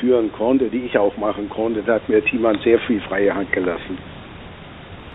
führen 0.00 0.32
konnte, 0.32 0.70
die 0.70 0.86
ich 0.86 0.96
auch 0.96 1.14
machen 1.18 1.50
konnte. 1.50 1.82
Da 1.82 1.96
hat 1.96 2.08
mir 2.08 2.24
Thiemann 2.24 2.58
sehr 2.64 2.78
viel 2.80 2.98
freie 3.02 3.34
Hand 3.34 3.52
gelassen. 3.52 3.98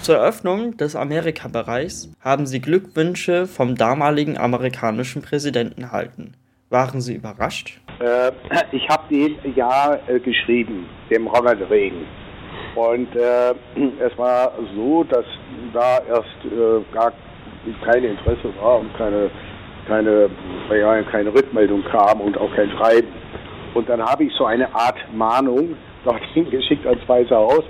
Zur 0.01 0.15
Eröffnung 0.15 0.77
des 0.77 0.95
Amerika-Bereichs 0.95 2.09
haben 2.21 2.45
sie 2.45 2.61
Glückwünsche 2.61 3.47
vom 3.47 3.75
damaligen 3.75 4.37
amerikanischen 4.37 5.21
Präsidenten 5.21 5.81
erhalten. 5.81 6.35
Waren 6.69 7.01
Sie 7.01 7.15
überrascht? 7.15 7.81
Äh, 7.99 8.31
ich 8.71 8.87
habe 8.87 9.03
den 9.09 9.35
ja 9.55 9.99
äh, 10.07 10.19
geschrieben, 10.19 10.85
dem 11.09 11.27
Ronald 11.27 11.69
Reagan. 11.69 12.05
Und 12.75 13.13
äh, 13.13 13.51
es 13.99 14.17
war 14.17 14.53
so, 14.73 15.03
dass 15.03 15.25
da 15.73 15.99
erst 16.07 16.45
äh, 16.45 16.93
gar 16.93 17.11
kein 17.83 18.03
Interesse 18.05 18.53
war 18.61 18.79
und 18.79 18.95
keine, 18.95 19.29
keine, 19.85 20.29
ja, 20.71 21.01
keine 21.03 21.33
Rückmeldung 21.33 21.83
kam 21.91 22.21
und 22.21 22.37
auch 22.37 22.55
kein 22.55 22.69
Schreiben. 22.71 23.09
Und 23.73 23.89
dann 23.89 24.01
habe 24.01 24.23
ich 24.23 24.33
so 24.35 24.45
eine 24.45 24.73
Art 24.73 24.97
Mahnung 25.13 25.75
dorthin 26.05 26.49
geschickt 26.49 26.87
ans 26.87 27.05
Weiße 27.05 27.35
Haus 27.35 27.65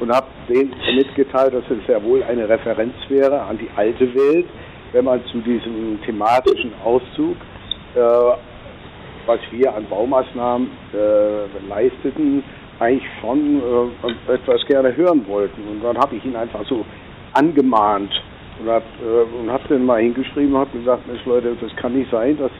und 0.00 0.10
habe 0.10 0.26
denen 0.48 0.74
mitgeteilt, 0.96 1.54
dass 1.54 1.64
es 1.70 1.86
ja 1.86 2.02
wohl 2.02 2.22
eine 2.22 2.48
Referenz 2.48 2.94
wäre 3.08 3.40
an 3.42 3.58
die 3.58 3.68
alte 3.76 4.12
Welt, 4.14 4.46
wenn 4.92 5.04
man 5.04 5.24
zu 5.26 5.38
diesem 5.38 6.00
thematischen 6.04 6.72
Auszug, 6.84 7.36
äh, 7.94 8.00
was 9.26 9.38
wir 9.50 9.74
an 9.74 9.86
Baumaßnahmen 9.88 10.68
äh, 10.92 11.68
leisteten, 11.68 12.42
eigentlich 12.80 13.08
schon 13.20 13.62
äh, 13.62 14.32
etwas 14.32 14.64
gerne 14.66 14.96
hören 14.96 15.26
wollten. 15.28 15.62
Und 15.68 15.84
dann 15.84 15.98
habe 15.98 16.16
ich 16.16 16.24
ihn 16.24 16.34
einfach 16.34 16.64
so 16.66 16.84
angemahnt 17.34 18.10
und 18.60 18.68
habe 18.68 18.84
äh, 19.02 19.48
hab 19.50 19.68
dann 19.68 19.84
mal 19.84 20.00
hingeschrieben 20.00 20.54
und 20.54 20.60
habe 20.60 20.78
gesagt, 20.78 21.06
Mensch 21.06 21.24
Leute, 21.26 21.54
das 21.60 21.74
kann 21.76 21.94
nicht 21.94 22.10
sein, 22.10 22.38
dass 22.38 22.50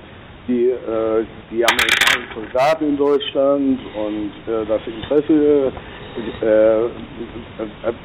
die, 0.48 0.68
äh, 0.68 1.24
die 1.50 1.64
amerikanischen 1.64 2.34
Soldaten 2.34 2.88
in 2.88 2.96
Deutschland 2.96 3.80
und 3.94 4.32
äh, 4.52 4.66
das 4.66 4.80
Interesse 4.86 5.72
äh, 6.42 6.88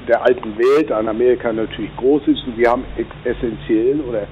der 0.08 0.24
alten 0.24 0.58
Welt 0.58 0.92
an 0.92 1.08
Amerika 1.08 1.52
natürlich 1.52 1.96
groß 1.98 2.22
ist 2.28 2.46
und 2.46 2.58
wir 2.58 2.70
haben 2.70 2.86
essentiell 3.24 4.00
oder 4.02 4.28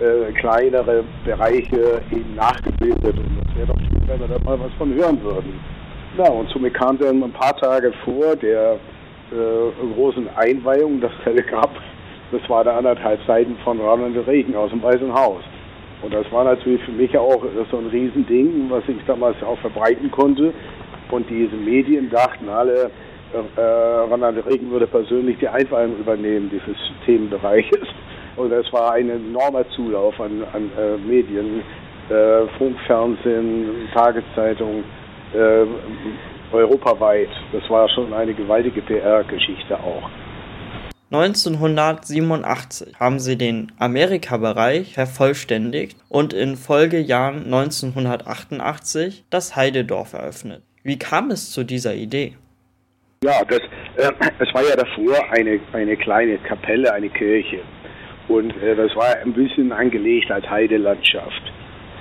äh, 0.00 0.32
kleinere 0.32 1.02
Bereiche 1.24 2.00
eben 2.12 2.34
nachgebildet 2.36 3.18
und 3.18 3.38
das 3.42 3.56
wäre 3.56 3.66
doch 3.66 3.78
schön, 3.80 4.02
wenn 4.06 4.20
wir 4.20 4.28
da 4.28 4.44
mal 4.44 4.60
was 4.60 4.72
von 4.78 4.94
hören 4.94 5.20
würden. 5.22 5.58
Ja, 6.16 6.30
und 6.30 6.48
somit 6.50 6.74
kam 6.74 6.98
dann 6.98 7.22
ein 7.22 7.32
paar 7.32 7.56
Tage 7.56 7.92
vor 8.04 8.36
der 8.36 8.78
äh, 9.30 9.94
großen 9.94 10.28
Einweihung, 10.36 11.00
das 11.00 11.12
gab, 11.50 11.70
das 12.30 12.48
war 12.48 12.64
der 12.64 12.76
anderthalb 12.76 13.20
Seiten 13.26 13.56
von 13.64 13.80
Ronald 13.80 14.26
Reagan 14.26 14.54
aus 14.54 14.70
dem 14.70 14.82
Weißen 14.82 15.12
Haus. 15.12 15.42
Und 16.02 16.14
das 16.14 16.30
war 16.30 16.44
natürlich 16.44 16.82
für 16.84 16.92
mich 16.92 17.16
auch 17.18 17.42
so 17.70 17.78
ein 17.78 17.86
Riesending, 17.86 18.66
was 18.70 18.84
ich 18.88 18.98
damals 19.06 19.42
auch 19.42 19.58
verbreiten 19.58 20.10
konnte. 20.10 20.52
Und 21.10 21.28
diese 21.28 21.56
Medien 21.56 22.10
dachten 22.10 22.48
alle, 22.48 22.90
äh, 23.56 23.60
Ronald 23.60 24.44
Reagan 24.46 24.70
würde 24.70 24.86
persönlich 24.86 25.38
die 25.38 25.48
Einweihung 25.48 25.98
übernehmen 25.98 26.50
dieses 26.50 26.76
Themenbereiches. 27.04 27.86
Und 28.36 28.52
es 28.52 28.72
war 28.72 28.92
ein 28.92 29.10
enormer 29.10 29.68
Zulauf 29.70 30.20
an, 30.20 30.44
an 30.52 30.70
äh, 30.78 30.96
Medien, 30.98 31.62
äh, 32.08 32.46
Funk, 32.56 32.78
Fernsehen, 32.86 33.88
Tageszeitungen 33.92 34.84
äh, 35.34 36.54
europaweit. 36.54 37.28
Das 37.52 37.68
war 37.68 37.88
schon 37.88 38.12
eine 38.12 38.32
gewaltige 38.34 38.80
PR-Geschichte 38.82 39.76
auch. 39.76 40.08
1987 41.10 43.00
haben 43.00 43.18
sie 43.18 43.38
den 43.38 43.72
Amerika-Bereich 43.78 44.92
vervollständigt 44.92 45.96
und 46.10 46.34
in 46.34 46.56
Folgejahren 46.56 47.44
1988 47.44 49.24
das 49.30 49.56
Heidedorf 49.56 50.12
eröffnet. 50.12 50.62
Wie 50.82 50.98
kam 50.98 51.30
es 51.30 51.50
zu 51.50 51.64
dieser 51.64 51.94
Idee? 51.94 52.34
Ja, 53.24 53.42
das, 53.48 53.60
äh, 53.96 54.12
es 54.38 54.52
war 54.52 54.62
ja 54.68 54.76
davor 54.76 55.32
eine, 55.32 55.58
eine 55.72 55.96
kleine 55.96 56.36
Kapelle, 56.38 56.92
eine 56.92 57.08
Kirche. 57.08 57.60
Und 58.28 58.50
äh, 58.62 58.76
das 58.76 58.94
war 58.94 59.16
ein 59.24 59.32
bisschen 59.32 59.72
angelegt 59.72 60.30
als 60.30 60.48
Heidelandschaft. 60.48 61.52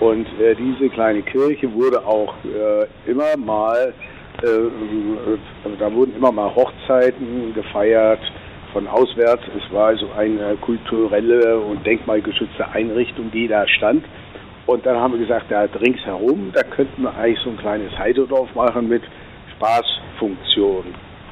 Und 0.01 0.27
äh, 0.37 0.53
diese 0.55 0.89
kleine 0.89 1.21
Kirche 1.21 1.71
wurde 1.71 2.05
auch 2.05 2.35
äh, 2.43 3.09
immer 3.09 3.37
mal, 3.37 3.93
äh, 4.43 5.77
da 5.79 5.93
wurden 5.93 6.13
immer 6.13 6.33
mal 6.33 6.53
Hochzeiten 6.53 7.53
gefeiert 7.53 8.19
von 8.73 8.87
auswärts. 8.87 9.43
Es 9.57 9.73
war 9.73 9.87
also 9.87 10.09
eine 10.17 10.55
kulturelle 10.57 11.59
und 11.59 11.85
denkmalgeschützte 11.85 12.67
Einrichtung, 12.69 13.31
die 13.31 13.47
da 13.47 13.67
stand. 13.67 14.05
Und 14.65 14.85
dann 14.85 14.97
haben 14.97 15.13
wir 15.13 15.19
gesagt, 15.19 15.45
da 15.49 15.61
ringsherum, 15.61 16.51
da 16.53 16.63
könnten 16.63 17.03
wir 17.03 17.15
eigentlich 17.15 17.39
so 17.39 17.49
ein 17.49 17.57
kleines 17.57 17.97
Heidedorf 17.97 18.53
machen 18.53 18.89
mit 18.89 19.01
Spaßfunktion. 19.55 20.85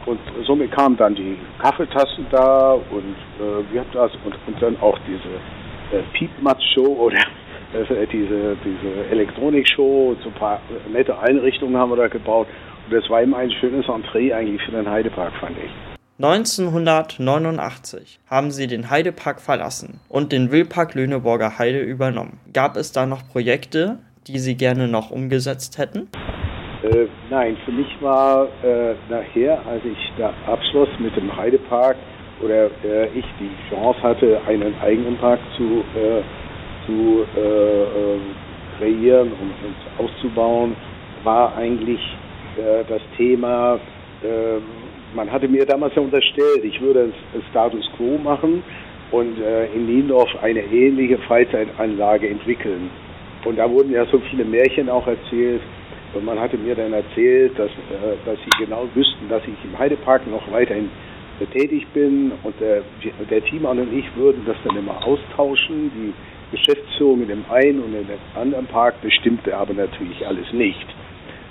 Und 0.06 0.20
somit 0.46 0.72
kamen 0.72 0.96
dann 0.98 1.16
die 1.16 1.38
Kaffeetassen 1.60 2.28
da 2.32 2.74
und 2.74 3.16
äh, 3.40 3.74
wir 3.74 3.86
das 3.92 4.12
und, 4.24 4.36
und 4.48 4.62
dann 4.62 4.78
auch 4.80 4.98
diese 5.08 6.00
äh, 6.00 6.04
Piepmatz-Show 6.14 6.86
oder 6.86 7.18
äh, 7.74 8.08
diese, 8.08 8.56
diese 8.64 9.10
Elektronik-Show, 9.10 10.16
so 10.22 10.30
ein 10.30 10.36
paar 10.36 10.62
nette 10.92 11.18
Einrichtungen 11.20 11.76
haben 11.76 11.92
wir 11.92 11.98
da 11.98 12.08
gebaut. 12.08 12.48
Und 12.86 12.94
das 12.94 13.10
war 13.10 13.22
immer 13.22 13.38
ein 13.38 13.52
schönes 13.52 13.88
Entree 13.90 14.32
eigentlich 14.32 14.62
für 14.62 14.72
den 14.72 14.90
Heidepark, 14.90 15.34
fand 15.40 15.58
ich. 15.58 15.95
1989 16.18 18.22
haben 18.30 18.50
sie 18.50 18.68
den 18.68 18.90
Heidepark 18.90 19.42
verlassen 19.42 20.00
und 20.08 20.32
den 20.32 20.50
Wildpark 20.50 20.96
Lüneburger 20.96 21.60
Heide 21.60 21.82
übernommen. 21.82 22.40
Gab 22.54 22.78
es 22.78 22.94
da 22.94 23.06
noch 23.06 23.28
Projekte, 23.28 23.98
die 24.26 24.40
Sie 24.40 24.56
gerne 24.56 24.88
noch 24.88 25.12
umgesetzt 25.12 25.78
hätten? 25.78 26.08
Äh, 26.84 27.08
nein, 27.30 27.58
für 27.66 27.74
mich 27.74 27.88
war 28.00 28.48
äh, 28.64 28.96
nachher, 29.10 29.60
als 29.68 29.84
ich 29.84 29.98
da 30.18 30.34
abschloss 30.48 30.88
mit 31.00 31.14
dem 31.18 31.36
Heidepark 31.36 31.98
oder 32.42 32.68
äh, 32.86 33.08
ich 33.08 33.26
die 33.38 33.52
Chance 33.70 34.02
hatte, 34.02 34.40
einen 34.48 34.74
eigenen 34.80 35.18
Park 35.18 35.42
zu, 35.58 35.84
äh, 36.00 36.22
zu 36.86 37.26
äh, 37.36 37.42
ähm, 37.42 38.22
kreieren 38.78 39.34
und, 39.34 39.54
und, 39.66 39.76
auszubauen, 39.98 40.78
war 41.24 41.58
eigentlich 41.58 42.00
äh, 42.56 42.86
das 42.88 43.02
Thema, 43.18 43.82
ähm, 44.24 44.85
man 45.16 45.32
hatte 45.32 45.48
mir 45.48 45.66
damals 45.66 45.96
ja 45.96 46.02
unterstellt, 46.02 46.64
ich 46.64 46.80
würde 46.82 47.12
Status 47.50 47.90
Quo 47.98 48.18
machen 48.18 48.64
und 49.12 49.40
äh, 49.40 49.68
in 49.74 49.86
Niendorf 49.88 50.30
eine 50.42 50.62
ähnliche 50.62 51.18
Freizeitanlage 51.20 52.28
entwickeln. 52.28 52.90
Und 53.46 53.58
da 53.58 53.70
wurden 53.70 53.92
ja 53.92 54.06
so 54.08 54.20
viele 54.30 54.44
Märchen 54.44 54.90
auch 54.90 55.08
erzählt. 55.08 55.62
Und 56.14 56.26
man 56.26 56.40
hatte 56.40 56.58
mir 56.58 56.76
dann 56.76 56.94
erzählt, 56.94 57.58
dass, 57.58 57.70
äh, 57.70 58.16
dass 58.26 58.38
sie 58.40 58.66
genau 58.66 58.88
wüssten, 58.94 59.30
dass 59.30 59.44
ich 59.44 59.56
im 59.64 59.78
Heidepark 59.78 60.28
noch 60.28 60.52
weiterhin 60.52 60.90
tätig 61.52 61.86
bin 61.94 62.32
und 62.44 62.56
der, 62.62 62.82
der 63.30 63.44
Teammann 63.44 63.80
und 63.80 63.94
ich 63.94 64.06
würden 64.16 64.44
das 64.46 64.56
dann 64.64 64.78
immer 64.78 65.06
austauschen. 65.06 65.92
Die 65.94 66.14
Geschäftsführung 66.56 67.24
in 67.24 67.28
dem 67.28 67.46
einen 67.50 67.82
und 67.82 67.94
in 67.94 68.08
dem 68.08 68.20
anderen 68.42 68.66
Park 68.68 69.02
bestimmte 69.02 69.56
aber 69.56 69.74
natürlich 69.74 70.26
alles 70.26 70.52
nicht. 70.54 70.95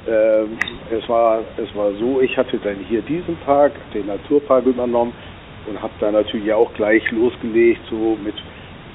Ähm, 0.07 0.59
es, 0.91 1.09
war, 1.09 1.43
es 1.57 1.75
war 1.75 1.93
so, 1.95 2.21
ich 2.21 2.37
hatte 2.37 2.59
dann 2.59 2.77
hier 2.89 3.03
diesen 3.03 3.37
Park, 3.39 3.73
den 3.95 4.07
Naturpark 4.07 4.67
übernommen 4.67 5.13
und 5.67 5.81
habe 5.81 5.93
da 6.01 6.11
natürlich 6.11 6.53
auch 6.53 6.73
gleich 6.75 7.11
losgelegt, 7.11 7.81
so 7.89 8.17
mit 8.23 8.35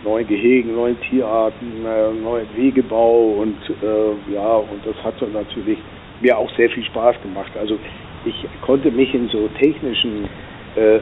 neuen 0.03 0.27
Gehegen, 0.27 0.75
neuen 0.75 0.99
Tierarten, 1.01 1.85
äh, 1.85 2.11
neuen 2.13 2.47
Wegebau 2.55 3.41
und 3.41 3.57
äh, 3.81 4.33
ja, 4.33 4.55
und 4.57 4.85
das 4.85 4.95
hatte 5.03 5.27
natürlich 5.27 5.79
mir 6.21 6.37
auch 6.37 6.49
sehr 6.55 6.69
viel 6.69 6.83
Spaß 6.83 7.21
gemacht. 7.21 7.51
Also 7.59 7.77
ich 8.25 8.47
konnte 8.61 8.91
mich 8.91 9.13
in 9.13 9.27
so 9.29 9.47
technischen 9.59 10.29
äh, 10.75 10.97
äh, 10.97 11.01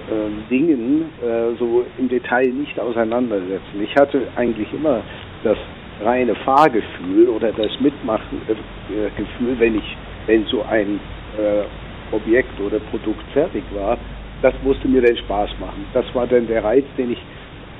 Dingen 0.49 1.09
äh, 1.21 1.55
so 1.59 1.85
im 1.97 2.07
Detail 2.07 2.47
nicht 2.47 2.79
auseinandersetzen. 2.79 3.81
Ich 3.81 3.95
hatte 3.95 4.21
eigentlich 4.35 4.71
immer 4.73 5.01
das 5.43 5.57
reine 6.01 6.35
Fahrgefühl 6.35 7.29
oder 7.29 7.51
das 7.51 7.71
Mitmachgefühl, 7.79 9.59
wenn 9.59 9.77
ich, 9.77 9.97
wenn 10.25 10.45
so 10.45 10.63
ein 10.63 10.99
äh, 11.37 12.15
Objekt 12.15 12.59
oder 12.59 12.79
Produkt 12.79 13.23
fertig 13.33 13.63
war, 13.73 13.97
das 14.41 14.53
musste 14.63 14.87
mir 14.87 15.01
dann 15.01 15.17
Spaß 15.17 15.49
machen. 15.59 15.85
Das 15.93 16.05
war 16.13 16.27
dann 16.27 16.47
der 16.47 16.63
Reiz, 16.63 16.85
den 16.97 17.11
ich 17.11 17.19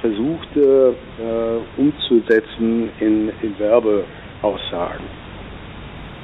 versuchte 0.01 0.95
äh, 1.19 1.79
umzusetzen 1.79 2.89
in, 2.99 3.31
in 3.41 3.57
Werbeaussagen. 3.59 5.05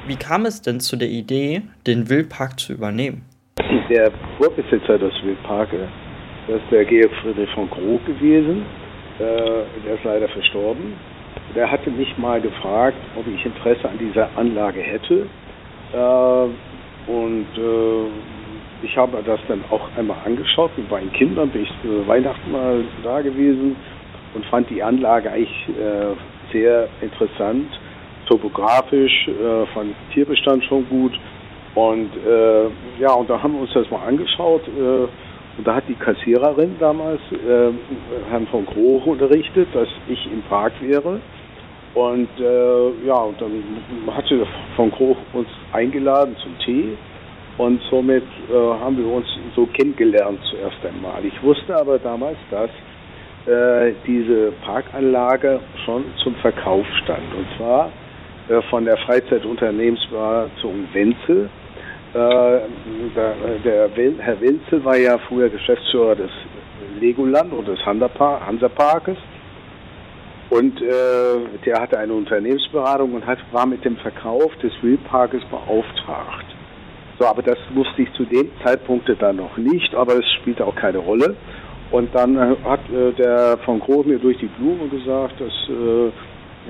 Wie 0.06 0.16
kam 0.16 0.44
es 0.44 0.60
denn 0.60 0.80
zu 0.80 0.96
der 0.96 1.08
Idee, 1.08 1.62
den 1.86 2.10
Wildpark 2.10 2.60
zu 2.60 2.74
übernehmen? 2.74 3.22
Der 3.88 4.10
Vorbesitzer 4.38 4.98
des 4.98 5.12
Wildparkes, 5.22 5.88
das 6.48 6.56
ist 6.56 6.70
der 6.70 6.84
Georg 6.84 7.10
Friedrich 7.22 7.48
von 7.54 7.70
Groh 7.70 7.98
gewesen, 8.04 8.66
äh, 9.18 9.24
der 9.86 9.94
ist 9.94 10.04
leider 10.04 10.28
verstorben 10.28 10.94
der 11.54 11.70
hatte 11.70 11.90
mich 11.90 12.16
mal 12.18 12.40
gefragt, 12.40 12.96
ob 13.16 13.26
ich 13.26 13.44
Interesse 13.44 13.88
an 13.88 13.98
dieser 13.98 14.28
Anlage 14.36 14.80
hätte. 14.80 15.26
Äh, 15.92 17.10
und 17.10 17.46
äh, 17.56 18.84
ich 18.84 18.96
habe 18.96 19.22
das 19.24 19.40
dann 19.48 19.64
auch 19.70 19.88
einmal 19.96 20.16
angeschaut. 20.24 20.76
Mit 20.76 20.90
meinen 20.90 21.12
Kindern 21.12 21.50
bin 21.50 21.62
ich 21.62 21.70
äh, 21.84 22.06
Weihnachten 22.06 22.50
mal 22.50 22.84
da 23.02 23.20
gewesen 23.20 23.76
und 24.34 24.44
fand 24.46 24.68
die 24.70 24.82
Anlage 24.82 25.30
eigentlich 25.30 25.68
äh, 25.68 26.52
sehr 26.52 26.88
interessant, 27.00 27.68
topografisch, 28.26 29.28
äh, 29.28 29.66
von 29.72 29.94
Tierbestand 30.12 30.64
schon 30.64 30.88
gut. 30.88 31.18
Und 31.74 32.10
äh, 32.24 32.64
ja, 33.00 33.12
und 33.12 33.28
da 33.28 33.42
haben 33.42 33.54
wir 33.54 33.62
uns 33.62 33.72
das 33.72 33.90
mal 33.90 34.06
angeschaut. 34.06 34.62
Und 35.56 35.66
da 35.66 35.76
hat 35.76 35.84
die 35.88 35.94
Kassiererin 35.94 36.76
damals 36.80 37.20
äh, 37.32 37.70
Herrn 38.30 38.46
von 38.48 38.66
Grohe 38.66 39.02
unterrichtet, 39.04 39.68
dass 39.72 39.88
ich 40.08 40.26
im 40.32 40.42
Park 40.42 40.72
wäre. 40.80 41.20
Und 41.94 42.28
äh, 42.40 43.06
ja, 43.06 43.14
und 43.14 43.40
dann 43.40 43.62
hatte 44.14 44.46
von 44.74 44.90
Kroch 44.90 45.16
uns 45.32 45.48
eingeladen 45.72 46.36
zum 46.42 46.58
Tee 46.58 46.96
und 47.56 47.80
somit 47.88 48.24
äh, 48.50 48.52
haben 48.52 48.98
wir 48.98 49.06
uns 49.06 49.26
so 49.54 49.66
kennengelernt 49.66 50.40
zuerst 50.50 50.84
einmal. 50.84 51.24
Ich 51.24 51.40
wusste 51.40 51.76
aber 51.76 52.00
damals, 52.00 52.36
dass 52.50 52.70
äh, 53.46 53.92
diese 54.06 54.52
Parkanlage 54.64 55.60
schon 55.84 56.04
zum 56.22 56.34
Verkauf 56.36 56.86
stand 57.04 57.32
und 57.36 57.46
zwar 57.56 57.92
äh, 58.48 58.60
von 58.70 58.84
der 58.84 58.96
Freizeitunternehmensberatung 58.96 60.88
Wenzel. 60.92 61.48
Äh, 62.14 62.60
der, 63.64 63.90
Herr 64.18 64.40
Wenzel 64.40 64.84
war 64.84 64.96
ja 64.96 65.18
früher 65.28 65.48
Geschäftsführer 65.48 66.14
des 66.14 66.30
Legoland 67.00 67.52
und 67.52 67.66
des 67.66 67.84
Hansaparkes 67.84 69.16
und 70.50 70.80
äh, 70.80 71.60
der 71.66 71.80
hatte 71.80 71.98
eine 71.98 72.12
Unternehmensberatung 72.12 73.14
und 73.14 73.26
hat, 73.26 73.38
war 73.50 73.66
mit 73.66 73.84
dem 73.84 73.96
Verkauf 73.96 74.54
des 74.62 74.72
Wildparkes 74.82 75.42
beauftragt. 75.50 76.46
So, 77.18 77.26
aber 77.26 77.42
das 77.42 77.58
wusste 77.74 78.02
ich 78.02 78.12
zu 78.12 78.24
dem 78.24 78.50
Zeitpunkt 78.64 79.10
dann 79.20 79.36
noch 79.36 79.56
nicht, 79.56 79.94
aber 79.94 80.14
es 80.14 80.24
spielte 80.40 80.64
auch 80.64 80.76
keine 80.76 80.98
Rolle. 80.98 81.34
Und 81.90 82.14
dann 82.14 82.36
äh, 82.36 82.56
hat 82.64 82.80
äh, 82.90 83.12
der 83.12 83.58
von 83.64 83.80
Groß 83.80 84.06
mir 84.06 84.18
durch 84.18 84.38
die 84.38 84.46
Blume 84.58 84.88
gesagt, 84.88 85.40
dass 85.40 85.52
äh, 85.68 86.12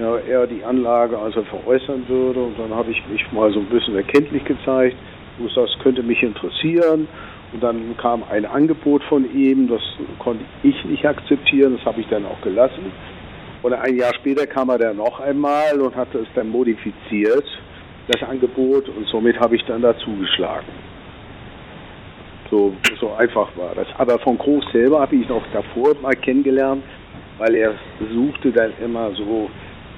ja, 0.01 0.17
er 0.17 0.47
die 0.47 0.65
Anlage 0.65 1.19
also 1.19 1.43
veräußern 1.43 2.05
würde. 2.09 2.41
Und 2.41 2.59
dann 2.59 2.75
habe 2.75 2.91
ich 2.91 3.03
mich 3.09 3.31
mal 3.33 3.53
so 3.53 3.61
ein 3.61 3.67
bisschen 3.67 3.97
erkenntlich 3.97 4.45
gezeigt. 4.45 4.97
Das 5.39 5.71
könnte 5.83 6.03
mich 6.03 6.23
interessieren. 6.23 7.09
Und 7.53 7.63
dann 7.63 7.97
kam 7.99 8.25
ein 8.29 8.45
Angebot 8.47 9.03
von 9.05 9.33
ihm, 9.33 9.69
das 9.69 9.81
konnte 10.19 10.45
ich 10.65 10.85
nicht 10.87 11.07
akzeptieren, 11.07 11.77
das 11.77 11.87
habe 11.87 12.01
ich 12.01 12.09
dann 12.09 12.25
auch 12.27 12.41
gelassen. 12.41 12.91
Und 13.63 13.73
ein 13.73 13.97
Jahr 13.97 14.13
später 14.15 14.47
kam 14.47 14.71
er 14.71 14.79
dann 14.79 14.97
noch 14.97 15.21
einmal 15.21 15.81
und 15.81 15.95
hatte 15.95 16.19
es 16.19 16.29
dann 16.35 16.49
modifiziert, 16.49 17.45
das 18.09 18.23
Angebot, 18.29 18.89
und 18.89 19.07
somit 19.07 19.39
habe 19.39 19.57
ich 19.57 19.65
dann 19.65 19.83
dazu 19.83 20.11
geschlagen. 20.17 20.67
So, 22.51 22.75
so 23.01 23.13
einfach 23.15 23.49
war 23.57 23.75
das. 23.75 23.87
Aber 23.99 24.19
von 24.19 24.37
Groß 24.37 24.65
selber 24.73 25.01
habe 25.01 25.17
ich 25.17 25.29
noch 25.29 25.43
davor 25.53 25.95
mal 26.03 26.15
kennengelernt, 26.15 26.83
weil 27.39 27.55
er 27.55 27.75
suchte 28.13 28.53
dann 28.53 28.73
immer 28.85 29.13
so 29.13 29.49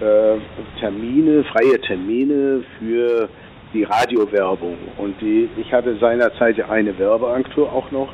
äh, 0.00 0.36
Termine, 0.78 1.42
freie 1.44 1.80
Termine 1.80 2.62
für 2.78 3.28
die 3.72 3.84
Radiowerbung. 3.84 4.76
Und 4.98 5.20
die, 5.20 5.48
ich 5.56 5.72
hatte 5.72 5.96
seinerzeit 5.98 6.58
eine 6.68 6.98
Werbeagentur 6.98 7.72
auch 7.72 7.90
noch. 7.90 8.08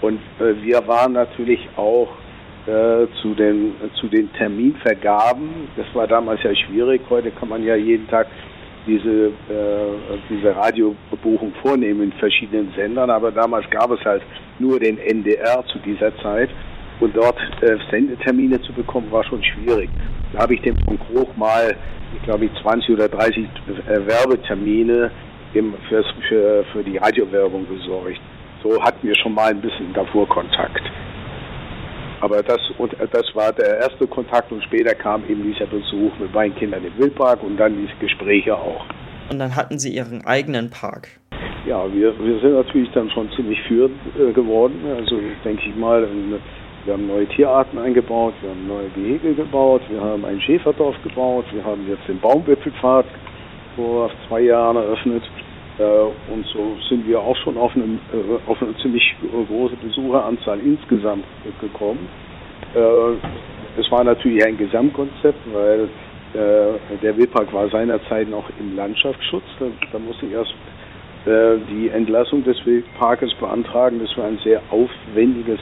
Und 0.00 0.20
äh, 0.38 0.54
wir 0.62 0.86
waren 0.86 1.12
natürlich 1.12 1.68
auch 1.76 2.08
äh, 2.66 3.06
zu, 3.22 3.34
den, 3.34 3.74
zu 4.00 4.08
den 4.08 4.32
Terminvergaben. 4.34 5.68
Das 5.76 5.86
war 5.94 6.06
damals 6.06 6.42
ja 6.42 6.54
schwierig. 6.54 7.02
Heute 7.08 7.30
kann 7.30 7.48
man 7.48 7.64
ja 7.64 7.74
jeden 7.76 8.06
Tag 8.08 8.26
diese, 8.86 9.26
äh, 9.26 10.18
diese 10.30 10.54
Radiobuchung 10.54 11.52
vornehmen 11.62 12.02
in 12.04 12.12
verschiedenen 12.12 12.72
Sendern, 12.74 13.10
aber 13.10 13.30
damals 13.30 13.68
gab 13.70 13.90
es 13.90 14.04
halt 14.04 14.22
nur 14.58 14.80
den 14.80 14.98
NDR 14.98 15.64
zu 15.66 15.78
dieser 15.80 16.16
Zeit. 16.18 16.50
Und 17.00 17.16
dort 17.16 17.38
äh, 17.62 17.76
Sendetermine 17.90 18.60
zu 18.62 18.72
bekommen, 18.72 19.10
war 19.12 19.22
schon 19.24 19.42
schwierig. 19.44 19.88
Da 20.32 20.40
habe 20.40 20.54
ich 20.54 20.62
dem 20.62 20.76
von 20.84 20.98
Kroch 20.98 21.36
mal, 21.36 21.76
ich 22.16 22.22
glaube, 22.22 22.48
20 22.62 22.90
oder 22.90 23.08
30 23.08 23.38
äh, 23.38 24.06
Werbetermine 24.06 25.10
im, 25.54 25.74
für, 25.88 26.04
für, 26.28 26.64
für 26.72 26.82
die 26.82 26.96
Radiowerbung 26.96 27.66
besorgt. 27.66 28.20
So 28.62 28.82
hatten 28.82 29.06
wir 29.06 29.16
schon 29.16 29.34
mal 29.34 29.50
ein 29.50 29.60
bisschen 29.60 29.92
davor 29.94 30.28
Kontakt. 30.28 30.82
Aber 32.20 32.42
das, 32.42 32.58
und 32.78 32.92
das 33.12 33.34
war 33.34 33.52
der 33.52 33.78
erste 33.78 34.06
Kontakt 34.06 34.50
und 34.50 34.62
später 34.64 34.94
kam 34.94 35.22
eben 35.28 35.44
dieser 35.44 35.66
Besuch 35.66 36.10
mit 36.18 36.34
meinen 36.34 36.54
Kindern 36.56 36.84
im 36.84 36.98
Wildpark 36.98 37.42
und 37.44 37.56
dann 37.56 37.76
diese 37.76 37.94
Gespräche 38.00 38.56
auch. 38.56 38.84
Und 39.30 39.38
dann 39.38 39.54
hatten 39.54 39.78
Sie 39.78 39.94
Ihren 39.94 40.24
eigenen 40.26 40.70
Park. 40.70 41.08
Ja, 41.66 41.84
wir, 41.92 42.18
wir 42.18 42.40
sind 42.40 42.54
natürlich 42.54 42.90
dann 42.92 43.10
schon 43.10 43.30
ziemlich 43.36 43.60
führend 43.68 43.94
äh, 44.18 44.32
geworden. 44.32 44.80
Also 44.96 45.20
denke 45.44 45.68
ich 45.68 45.76
mal, 45.76 46.08
wir 46.88 46.94
haben 46.94 47.06
neue 47.06 47.26
Tierarten 47.26 47.78
eingebaut, 47.78 48.32
wir 48.40 48.48
haben 48.48 48.66
neue 48.66 48.88
Gehege 48.88 49.34
gebaut, 49.34 49.82
wir 49.90 50.00
haben 50.00 50.24
ein 50.24 50.40
Schäferdorf 50.40 50.96
gebaut, 51.02 51.44
wir 51.52 51.62
haben 51.62 51.86
jetzt 51.86 52.08
den 52.08 52.18
Baumwipfelpfad 52.18 53.04
vor 53.76 54.10
zwei 54.26 54.40
Jahren 54.40 54.76
eröffnet. 54.76 55.22
Äh, 55.78 55.82
und 56.32 56.46
so 56.46 56.78
sind 56.88 57.06
wir 57.06 57.20
auch 57.20 57.36
schon 57.44 57.58
auf, 57.58 57.76
einem, 57.76 58.00
äh, 58.10 58.50
auf 58.50 58.62
eine 58.62 58.74
ziemlich 58.78 59.14
große 59.48 59.76
Besucheranzahl 59.76 60.60
insgesamt 60.60 61.24
gekommen. 61.60 62.08
Äh, 62.74 62.80
es 63.78 63.90
war 63.90 64.02
natürlich 64.02 64.42
ein 64.46 64.56
Gesamtkonzept, 64.56 65.38
weil 65.52 65.90
der 66.34 67.16
Wildpark 67.16 67.50
war 67.54 67.70
seinerzeit 67.70 68.28
noch 68.28 68.44
im 68.60 68.76
Landschaftsschutz. 68.76 69.44
Da, 69.58 69.66
da 69.92 69.98
musste 69.98 70.26
ich 70.26 70.32
erst 70.32 70.54
die 71.70 71.88
Entlassung 71.88 72.44
des 72.44 72.58
Wildparkes 72.66 73.32
beantragen. 73.40 73.98
Das 73.98 74.14
war 74.18 74.26
ein 74.26 74.38
sehr 74.44 74.60
aufwendiges 74.68 75.58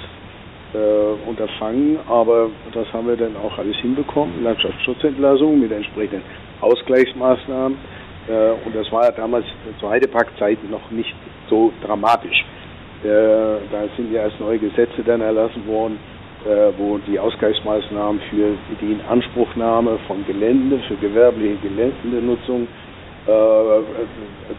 Unterfangen, 1.26 1.98
aber 2.08 2.50
das 2.72 2.92
haben 2.92 3.08
wir 3.08 3.16
dann 3.16 3.36
auch 3.36 3.56
alles 3.58 3.76
hinbekommen. 3.76 4.42
Landschaftsschutzentlassung 4.42 5.60
mit 5.60 5.72
entsprechenden 5.72 6.22
Ausgleichsmaßnahmen. 6.60 7.78
Äh, 8.28 8.66
und 8.66 8.74
das 8.74 8.90
war 8.92 9.04
ja 9.04 9.12
damals 9.12 9.44
zur 9.80 9.90
Heideparkzeit 9.90 10.58
noch 10.70 10.90
nicht 10.90 11.14
so 11.48 11.72
dramatisch. 11.84 12.44
Äh, 13.04 13.08
da 13.70 13.84
sind 13.96 14.12
ja 14.12 14.22
erst 14.22 14.40
neue 14.40 14.58
Gesetze 14.58 15.02
dann 15.04 15.20
erlassen 15.20 15.66
worden, 15.66 15.98
äh, 16.44 16.72
wo 16.76 16.98
die 16.98 17.18
Ausgleichsmaßnahmen 17.18 18.20
für 18.30 18.56
die 18.80 18.92
Inanspruchnahme 18.92 19.98
von 20.06 20.24
Gelände, 20.26 20.80
für 20.88 20.96
gewerbliche 20.96 21.56
Geländenutzung, 21.56 22.68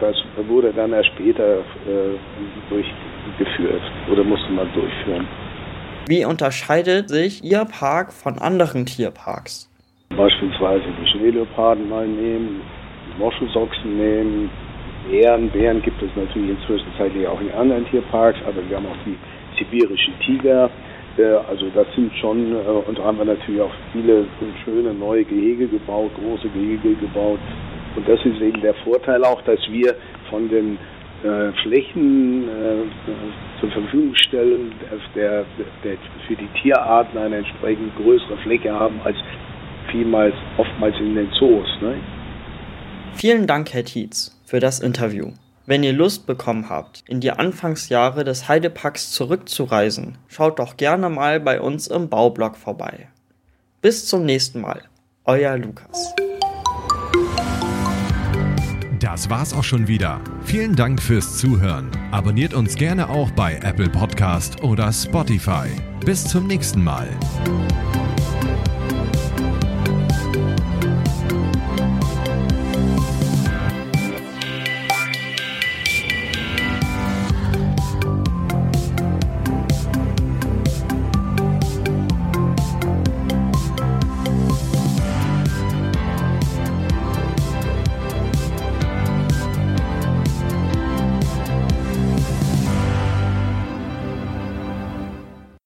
das 0.01 0.17
wurde 0.45 0.73
dann 0.73 0.91
erst 0.91 1.07
später 1.07 1.59
durchgeführt 2.69 3.81
oder 4.11 4.25
musste 4.25 4.51
man 4.51 4.67
durchführen. 4.73 5.25
Wie 6.07 6.23
unterscheidet 6.23 7.09
sich 7.09 7.43
Ihr 7.43 7.65
Park 7.65 8.13
von 8.13 8.39
anderen 8.39 8.85
Tierparks? 8.85 9.69
Beispielsweise 10.15 10.85
die 11.01 11.07
Schneeleoparden 11.11 11.89
mal 11.89 12.07
nehmen, 12.07 12.61
Moschusochsen 13.19 13.97
nehmen, 13.97 14.49
Bären. 15.09 15.49
Bären 15.49 15.81
gibt 15.81 16.01
es 16.01 16.09
natürlich 16.15 16.51
inzwischen 16.51 17.27
auch 17.27 17.41
in 17.41 17.51
anderen 17.51 17.85
Tierparks, 17.87 18.39
aber 18.47 18.63
wir 18.69 18.77
haben 18.77 18.85
auch 18.85 19.03
die 19.05 19.17
sibirischen 19.59 20.13
Tiger. 20.25 20.69
Äh, 21.17 21.23
also 21.49 21.67
das 21.75 21.87
sind 21.93 22.13
schon, 22.21 22.53
äh, 22.53 22.87
und 22.87 22.97
da 22.97 23.03
haben 23.03 23.17
wir 23.17 23.25
natürlich 23.25 23.59
auch 23.59 23.73
viele 23.91 24.27
schöne 24.63 24.93
neue 24.93 25.25
Gehege 25.25 25.67
gebaut, 25.67 26.11
große 26.15 26.47
Gehege 26.47 26.95
gebaut. 26.95 27.39
Und 27.97 28.07
das 28.07 28.19
ist 28.23 28.39
eben 28.39 28.61
der 28.61 28.75
Vorteil 28.75 29.25
auch, 29.25 29.41
dass 29.41 29.59
wir 29.69 29.93
von 30.29 30.47
den 30.47 30.77
äh, 31.23 31.51
Flächen 31.63 32.47
äh, 32.47 33.59
zur 33.59 33.71
Verfügung 33.71 34.15
stellen, 34.15 34.71
der, 35.15 35.45
der, 35.83 35.97
für 36.27 36.35
die 36.35 36.49
Tierarten 36.61 37.17
eine 37.17 37.37
entsprechend 37.37 37.95
größere 37.95 38.37
Fläche 38.43 38.71
haben 38.71 38.99
als 39.03 39.17
vielmals 39.91 40.35
oftmals 40.57 40.95
in 40.99 41.15
den 41.15 41.29
Zoos. 41.39 41.67
Ne? 41.81 41.95
Vielen 43.13 43.47
Dank, 43.47 43.73
Herr 43.73 43.85
Tietz, 43.85 44.39
für 44.45 44.59
das 44.59 44.79
Interview. 44.79 45.31
Wenn 45.65 45.83
ihr 45.83 45.93
Lust 45.93 46.27
bekommen 46.27 46.69
habt, 46.69 47.03
in 47.07 47.19
die 47.19 47.31
Anfangsjahre 47.31 48.23
des 48.23 48.47
Heideparks 48.47 49.11
zurückzureisen, 49.11 50.17
schaut 50.27 50.59
doch 50.59 50.77
gerne 50.77 51.09
mal 51.09 51.39
bei 51.39 51.59
uns 51.59 51.87
im 51.87 52.09
Baublock 52.09 52.55
vorbei. 52.55 53.09
Bis 53.81 54.07
zum 54.07 54.23
nächsten 54.23 54.61
Mal, 54.61 54.83
euer 55.25 55.57
Lukas. 55.57 56.15
Das 58.99 59.29
war's 59.29 59.53
auch 59.53 59.63
schon 59.63 59.87
wieder. 59.87 60.21
Vielen 60.43 60.75
Dank 60.75 61.01
fürs 61.01 61.37
Zuhören. 61.37 61.89
Abonniert 62.11 62.53
uns 62.53 62.75
gerne 62.75 63.09
auch 63.09 63.29
bei 63.31 63.55
Apple 63.57 63.89
Podcast 63.89 64.63
oder 64.63 64.91
Spotify. 64.91 65.67
Bis 66.03 66.23
zum 66.23 66.47
nächsten 66.47 66.83
Mal. 66.83 67.07